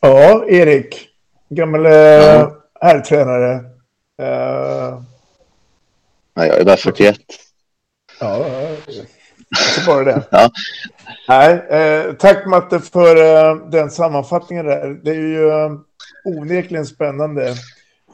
Ja, 0.00 0.44
Erik. 0.48 1.08
Gammal 1.48 1.86
eh, 1.86 2.48
herrtränare. 2.80 3.71
Eh, 4.18 5.02
Nej, 6.34 6.48
jag 6.48 6.60
är 6.60 6.64
bara 6.64 6.76
41. 6.76 7.16
ja, 8.20 8.46
inte 8.88 9.86
bara 9.86 10.04
det. 10.04 10.22
Ja. 10.30 10.50
Nej, 11.28 11.54
eh, 11.54 12.12
tack 12.12 12.46
Matte 12.46 12.80
för 12.80 13.16
eh, 13.16 13.56
den 13.70 13.90
sammanfattningen 13.90 14.66
där. 14.66 15.00
Det 15.02 15.10
är 15.10 15.14
ju 15.14 15.48
eh, 15.48 15.72
onekligen 16.24 16.86
spännande. 16.86 17.54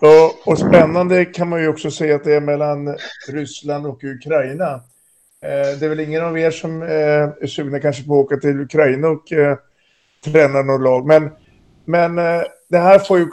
Och, 0.01 0.49
och 0.49 0.59
spännande 0.59 1.25
kan 1.25 1.49
man 1.49 1.61
ju 1.61 1.69
också 1.69 1.91
säga 1.91 2.17
att 2.17 2.25
det 2.25 2.35
är 2.35 2.41
mellan 2.41 2.97
Ryssland 3.29 3.87
och 3.87 4.05
Ukraina. 4.05 4.75
Eh, 5.43 5.79
det 5.79 5.83
är 5.83 5.89
väl 5.89 6.01
ingen 6.01 6.25
av 6.25 6.39
er 6.39 6.51
som 6.51 6.83
eh, 6.83 6.89
är 7.41 7.47
sugna 7.47 7.81
kanske 7.81 8.03
på 8.03 8.21
att 8.21 8.25
åka 8.25 8.37
till 8.37 8.61
Ukraina 8.61 9.09
och 9.09 9.33
eh, 9.33 9.57
träna 10.25 10.63
något 10.63 10.81
lag. 10.81 11.07
Men, 11.07 11.31
men 11.85 12.15
det 12.69 12.79
här 12.79 12.99
får 12.99 13.19
ju 13.19 13.27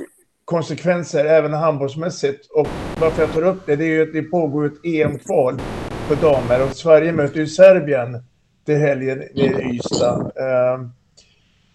konsekvenser 0.46 1.26
även 1.26 1.54
handbollsmässigt. 1.54 2.52
Och 2.52 2.68
varför 3.00 3.22
jag 3.22 3.34
tar 3.34 3.42
upp 3.42 3.66
det, 3.66 3.76
det 3.76 3.84
är 3.84 3.90
ju 3.90 4.02
att 4.02 4.14
det 4.14 4.22
pågår 4.22 4.66
ett 4.66 4.86
EM-kval 4.86 5.60
för 6.08 6.16
damer 6.16 6.64
och 6.64 6.76
Sverige 6.76 7.12
möter 7.12 7.40
ju 7.40 7.48
Serbien 7.48 8.24
till 8.66 8.78
helgen 8.78 9.18
nere 9.18 9.62
i 9.62 9.76
Ystad. 9.76 10.22
Eh, 10.22 10.88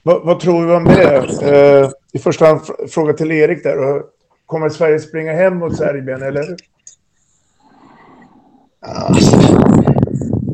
vad, 0.03 0.25
vad 0.25 0.41
tror 0.41 0.67
vi 0.67 0.73
om 0.73 0.85
det? 0.85 1.17
Eh, 1.43 1.91
I 2.13 2.19
första 2.19 2.47
hand 2.47 2.61
fråga 2.89 3.13
till 3.13 3.33
Erik 3.33 3.63
där. 3.63 4.03
Kommer 4.47 4.69
Sverige 4.69 5.01
springa 5.01 5.33
hem 5.33 5.57
mot 5.57 5.77
Serbien 5.77 6.23
eller? 6.23 6.57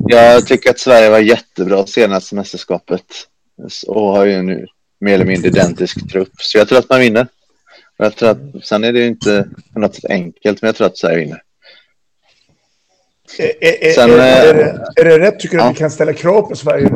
Jag 0.06 0.46
tycker 0.46 0.70
att 0.70 0.78
Sverige 0.78 1.10
var 1.10 1.18
jättebra 1.18 1.86
senaste 1.86 2.34
mästerskapet 2.34 3.04
och 3.86 4.02
har 4.02 4.24
ju 4.24 4.42
nu 4.42 4.66
mer 5.00 5.14
eller 5.14 5.24
mindre 5.24 5.48
identisk 5.48 6.10
trupp. 6.10 6.32
Så 6.38 6.58
jag 6.58 6.68
tror 6.68 6.78
att 6.78 6.90
man 6.90 7.00
vinner. 7.00 7.26
Jag 7.96 8.16
tror 8.16 8.28
att, 8.30 8.38
sen 8.64 8.84
är 8.84 8.92
det 8.92 9.06
inte 9.06 9.48
på 9.72 9.80
något 9.80 9.94
sätt 9.94 10.10
enkelt, 10.10 10.62
men 10.62 10.68
jag 10.68 10.76
tror 10.76 10.86
att 10.86 10.98
Sverige 10.98 11.18
vinner. 11.18 11.42
Är, 13.38 13.84
är, 13.84 13.92
Sen, 13.92 14.10
är, 14.10 14.18
är, 14.18 14.48
eh, 14.48 14.74
det, 14.94 15.00
är 15.00 15.04
det 15.04 15.18
rätt 15.18 15.40
tycker 15.40 15.56
du 15.56 15.62
ja. 15.62 15.68
att 15.68 15.74
vi 15.74 15.78
kan 15.78 15.90
ställa 15.90 16.12
krav 16.12 16.42
på 16.42 16.56
Sverige? 16.56 16.90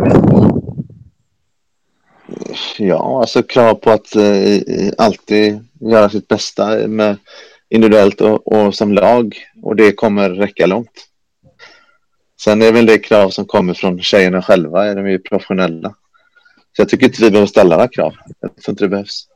Ja, 2.78 3.20
alltså 3.20 3.42
krav 3.42 3.74
på 3.74 3.90
att 3.90 4.16
eh, 4.16 4.92
alltid 4.98 5.68
göra 5.80 6.10
sitt 6.10 6.28
bästa 6.28 6.88
med 6.88 7.16
individuellt 7.68 8.20
och, 8.20 8.52
och 8.52 8.74
som 8.74 8.92
lag. 8.92 9.36
Och 9.62 9.76
det 9.76 9.92
kommer 9.92 10.30
räcka 10.30 10.66
långt. 10.66 11.06
Sen 12.42 12.62
är 12.62 12.72
väl 12.72 12.86
det 12.86 12.98
krav 12.98 13.30
som 13.30 13.44
kommer 13.44 13.74
från 13.74 14.00
tjejerna 14.00 14.42
själva. 14.42 14.94
De 14.94 15.04
är 15.06 15.10
ju 15.10 15.18
professionella. 15.18 15.94
Så 16.76 16.82
jag 16.82 16.88
tycker 16.88 17.06
inte 17.06 17.22
vi 17.22 17.30
behöver 17.30 17.46
ställa 17.46 17.76
några 17.76 17.88
krav. 17.88 18.14
Jag 18.40 18.56
tror 18.56 18.72
inte 18.72 18.84
det 18.84 18.88
behövs. 18.88 19.26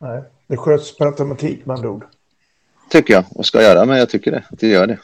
Nej, 0.00 0.22
det 0.54 0.58
sköts 0.58 0.96
per 0.96 1.06
automatik 1.06 1.66
med 1.66 1.76
andra 1.76 1.90
ord. 1.90 2.04
Tycker 2.90 3.14
jag. 3.14 3.24
Och 3.30 3.46
ska 3.46 3.62
göra, 3.62 3.84
men 3.84 3.98
jag 3.98 4.10
tycker 4.10 4.30
det. 4.30 4.44
Att 4.50 4.58
det 4.58 4.68
gör 4.68 4.86
det. 4.86 4.98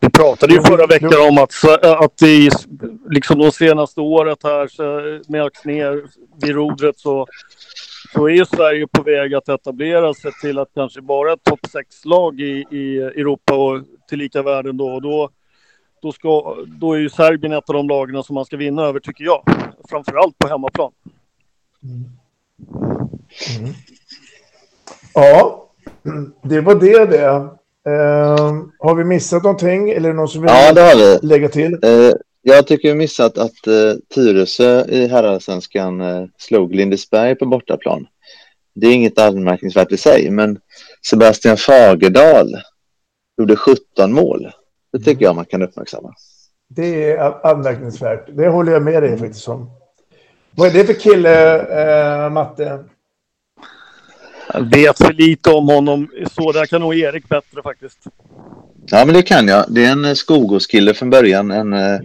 Vi 0.00 0.10
pratade 0.10 0.54
ju 0.54 0.62
förra 0.62 0.86
veckan 0.86 1.28
om 1.28 1.38
att, 1.38 1.52
att 1.84 2.22
i 2.22 2.50
liksom 3.08 3.38
de 3.38 3.52
senaste 3.52 4.00
året 4.00 4.38
här 4.42 4.68
så 4.68 4.82
med 5.32 5.42
Axnér 5.42 6.04
vid 6.42 6.54
rodret 6.54 6.98
så, 6.98 7.26
så 8.12 8.26
är 8.26 8.32
ju 8.32 8.44
Sverige 8.44 8.86
på 8.86 9.02
väg 9.02 9.34
att 9.34 9.48
etablera 9.48 10.14
sig 10.14 10.32
till 10.40 10.58
att 10.58 10.68
kanske 10.74 11.00
vara 11.00 11.32
ett 11.32 11.44
topp 11.44 11.60
6-lag 11.62 12.40
i, 12.40 12.64
i 12.70 12.98
Europa 12.98 13.54
och 13.54 13.82
tillika 14.08 14.42
världen 14.42 14.76
då. 14.76 14.94
Och 14.94 15.02
då, 15.02 15.30
då, 16.02 16.12
ska, 16.12 16.56
då 16.66 16.92
är 16.92 16.98
ju 16.98 17.10
Serbien 17.10 17.52
ett 17.52 17.68
av 17.70 17.74
de 17.74 17.88
lagen 17.88 18.22
som 18.22 18.34
man 18.34 18.44
ska 18.44 18.56
vinna 18.56 18.82
över 18.82 19.00
tycker 19.00 19.24
jag. 19.24 19.42
Framförallt 19.88 20.38
på 20.38 20.48
hemmaplan. 20.48 20.92
Ja, 25.14 25.68
det 26.42 26.60
var 26.60 26.74
det 26.74 27.06
det. 27.06 27.24
Eh, 27.90 28.54
har 28.78 28.94
vi 28.94 29.04
missat 29.04 29.42
någonting 29.42 29.90
eller 29.90 30.12
någon 30.12 30.28
som 30.28 30.42
vill 30.42 30.50
Ja, 30.50 30.72
det 30.72 30.80
har 30.80 30.96
vi. 30.96 31.26
lägga 31.26 31.48
till? 31.48 31.78
Eh, 31.82 32.12
jag 32.42 32.66
tycker 32.66 32.88
vi 32.88 32.94
missat 32.94 33.38
att 33.38 33.66
eh, 33.66 33.94
Tyresö 34.14 34.84
i 34.88 35.06
herrallsvenskan 35.06 36.00
eh, 36.00 36.24
slog 36.38 36.74
Lindesberg 36.74 37.34
på 37.34 37.46
bortaplan. 37.46 38.06
Det 38.74 38.86
är 38.86 38.94
inget 38.94 39.18
anmärkningsvärt 39.18 39.92
i 39.92 39.96
sig, 39.96 40.30
men 40.30 40.58
Sebastian 41.10 41.56
Fagerdal 41.56 42.56
gjorde 43.38 43.56
17 43.56 44.12
mål. 44.12 44.50
Det 44.92 44.98
tycker 44.98 45.24
jag 45.24 45.36
man 45.36 45.44
kan 45.44 45.62
uppmärksamma. 45.62 46.12
Det 46.68 47.10
är 47.12 47.46
anmärkningsvärt. 47.46 48.26
Det 48.36 48.48
håller 48.48 48.72
jag 48.72 48.82
med 48.82 49.02
dig 49.02 49.18
faktiskt 49.18 49.48
om. 49.48 49.70
Vad 50.56 50.68
är 50.68 50.72
det 50.72 50.84
för 50.84 51.00
kille, 51.00 51.58
eh, 51.58 52.30
Matte? 52.30 52.84
Jag 54.52 54.70
vet 54.70 54.98
för 54.98 55.12
lite 55.12 55.50
om 55.50 55.68
honom. 55.68 56.10
Så 56.32 56.52
där 56.52 56.66
kan 56.66 56.80
nog 56.80 56.94
Erik 56.94 57.28
bättre 57.28 57.62
faktiskt. 57.62 57.98
Ja, 58.86 59.04
men 59.04 59.14
det 59.14 59.22
kan 59.22 59.48
jag. 59.48 59.64
Det 59.68 59.84
är 59.84 59.92
en 59.92 60.04
eh, 60.04 60.14
Skogåskille 60.14 60.94
från 60.94 61.10
början. 61.10 61.50
En 61.50 61.72
eh, 61.72 62.00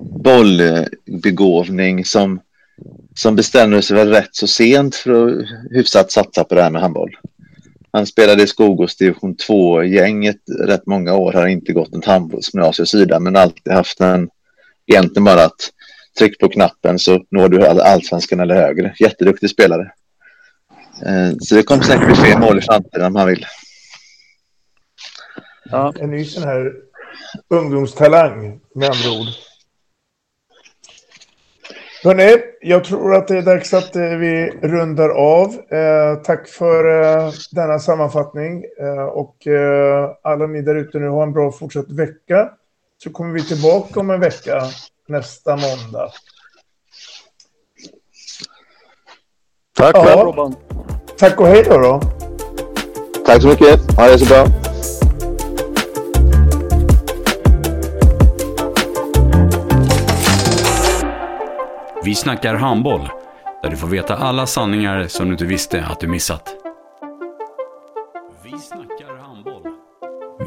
bollbegåvning 0.00 2.04
som, 2.04 2.40
som 3.14 3.36
bestämde 3.36 3.82
sig 3.82 3.96
väl 3.96 4.08
rätt 4.08 4.34
så 4.34 4.46
sent 4.46 4.94
för 4.94 5.26
att 5.26 5.46
hyfsat 5.70 6.12
satsa 6.12 6.44
på 6.44 6.54
det 6.54 6.62
här 6.62 6.70
med 6.70 6.82
handboll. 6.82 7.16
Han 7.92 8.06
spelade 8.06 8.42
i 8.42 8.46
Skogås 8.46 8.96
division 8.96 9.36
2-gänget 9.36 10.40
rätt 10.66 10.86
många 10.86 11.14
år. 11.14 11.32
Har 11.32 11.46
inte 11.46 11.72
gått 11.72 11.94
ett 11.94 12.04
handbollsgymnasiesida 12.04 13.20
men 13.20 13.36
alltid 13.36 13.72
haft 13.72 14.00
en, 14.00 14.28
egentligen 14.86 15.24
bara 15.24 15.44
att 15.44 15.72
tryck 16.18 16.38
på 16.38 16.48
knappen 16.48 16.98
så 16.98 17.18
når 17.30 17.48
du 17.48 17.66
allsvenskan 17.66 18.40
eller 18.40 18.54
högre. 18.54 18.94
Jätteduktig 19.00 19.50
spelare. 19.50 19.92
Eh, 21.06 21.32
så 21.40 21.54
det 21.54 21.62
kommer 21.62 21.84
säkert 21.84 22.06
bli 22.06 22.14
fler 22.14 22.38
mål 22.38 22.58
i 22.58 22.62
framtiden 22.62 23.06
om 23.06 23.16
han 23.16 23.28
vill. 23.28 23.46
Ja. 25.70 25.92
En 26.00 26.10
ny 26.10 26.24
sån 26.24 26.42
här 26.42 26.72
ungdomstalang, 27.50 28.60
med 28.74 28.90
andra 28.90 29.20
ord. 29.20 29.26
Hörrni, 32.04 32.36
jag 32.60 32.84
tror 32.84 33.14
att 33.14 33.28
det 33.28 33.38
är 33.38 33.42
dags 33.42 33.74
att 33.74 33.96
eh, 33.96 34.02
vi 34.02 34.50
rundar 34.62 35.08
av. 35.08 35.54
Eh, 35.70 36.22
tack 36.22 36.48
för 36.48 37.02
eh, 37.02 37.32
denna 37.52 37.78
sammanfattning. 37.78 38.64
Eh, 38.80 39.04
och 39.04 39.46
eh, 39.46 40.10
alla 40.22 40.46
ni 40.46 40.62
där 40.62 40.74
ute 40.74 40.98
nu 40.98 41.08
har 41.08 41.22
en 41.22 41.32
bra 41.32 41.52
fortsatt 41.52 41.90
vecka. 41.90 42.50
Så 43.02 43.10
kommer 43.10 43.34
vi 43.34 43.42
tillbaka 43.42 44.00
om 44.00 44.10
en 44.10 44.20
vecka, 44.20 44.62
nästa 45.08 45.56
måndag. 45.56 46.10
Tack 49.76 49.96
Ja. 49.96 50.04
själv 50.04 50.20
Robban. 50.20 50.54
Tack 51.18 51.40
och 51.40 51.46
hej 51.46 51.62
då. 51.62 51.78
då. 51.78 52.00
Tack 53.26 53.42
så 53.42 53.48
mycket. 53.48 53.96
Ha 53.96 54.06
det 54.08 54.18
så 54.18 54.24
bra. 54.24 54.46
Vi 62.04 62.14
snackar 62.14 62.54
handboll, 62.54 63.08
där 63.62 63.70
du 63.70 63.76
får 63.76 63.88
veta 63.88 64.16
alla 64.16 64.46
sanningar 64.46 65.06
som 65.08 65.26
du 65.26 65.32
inte 65.32 65.44
visste 65.44 65.84
att 65.84 66.00
du 66.00 66.06
missat. 66.08 66.57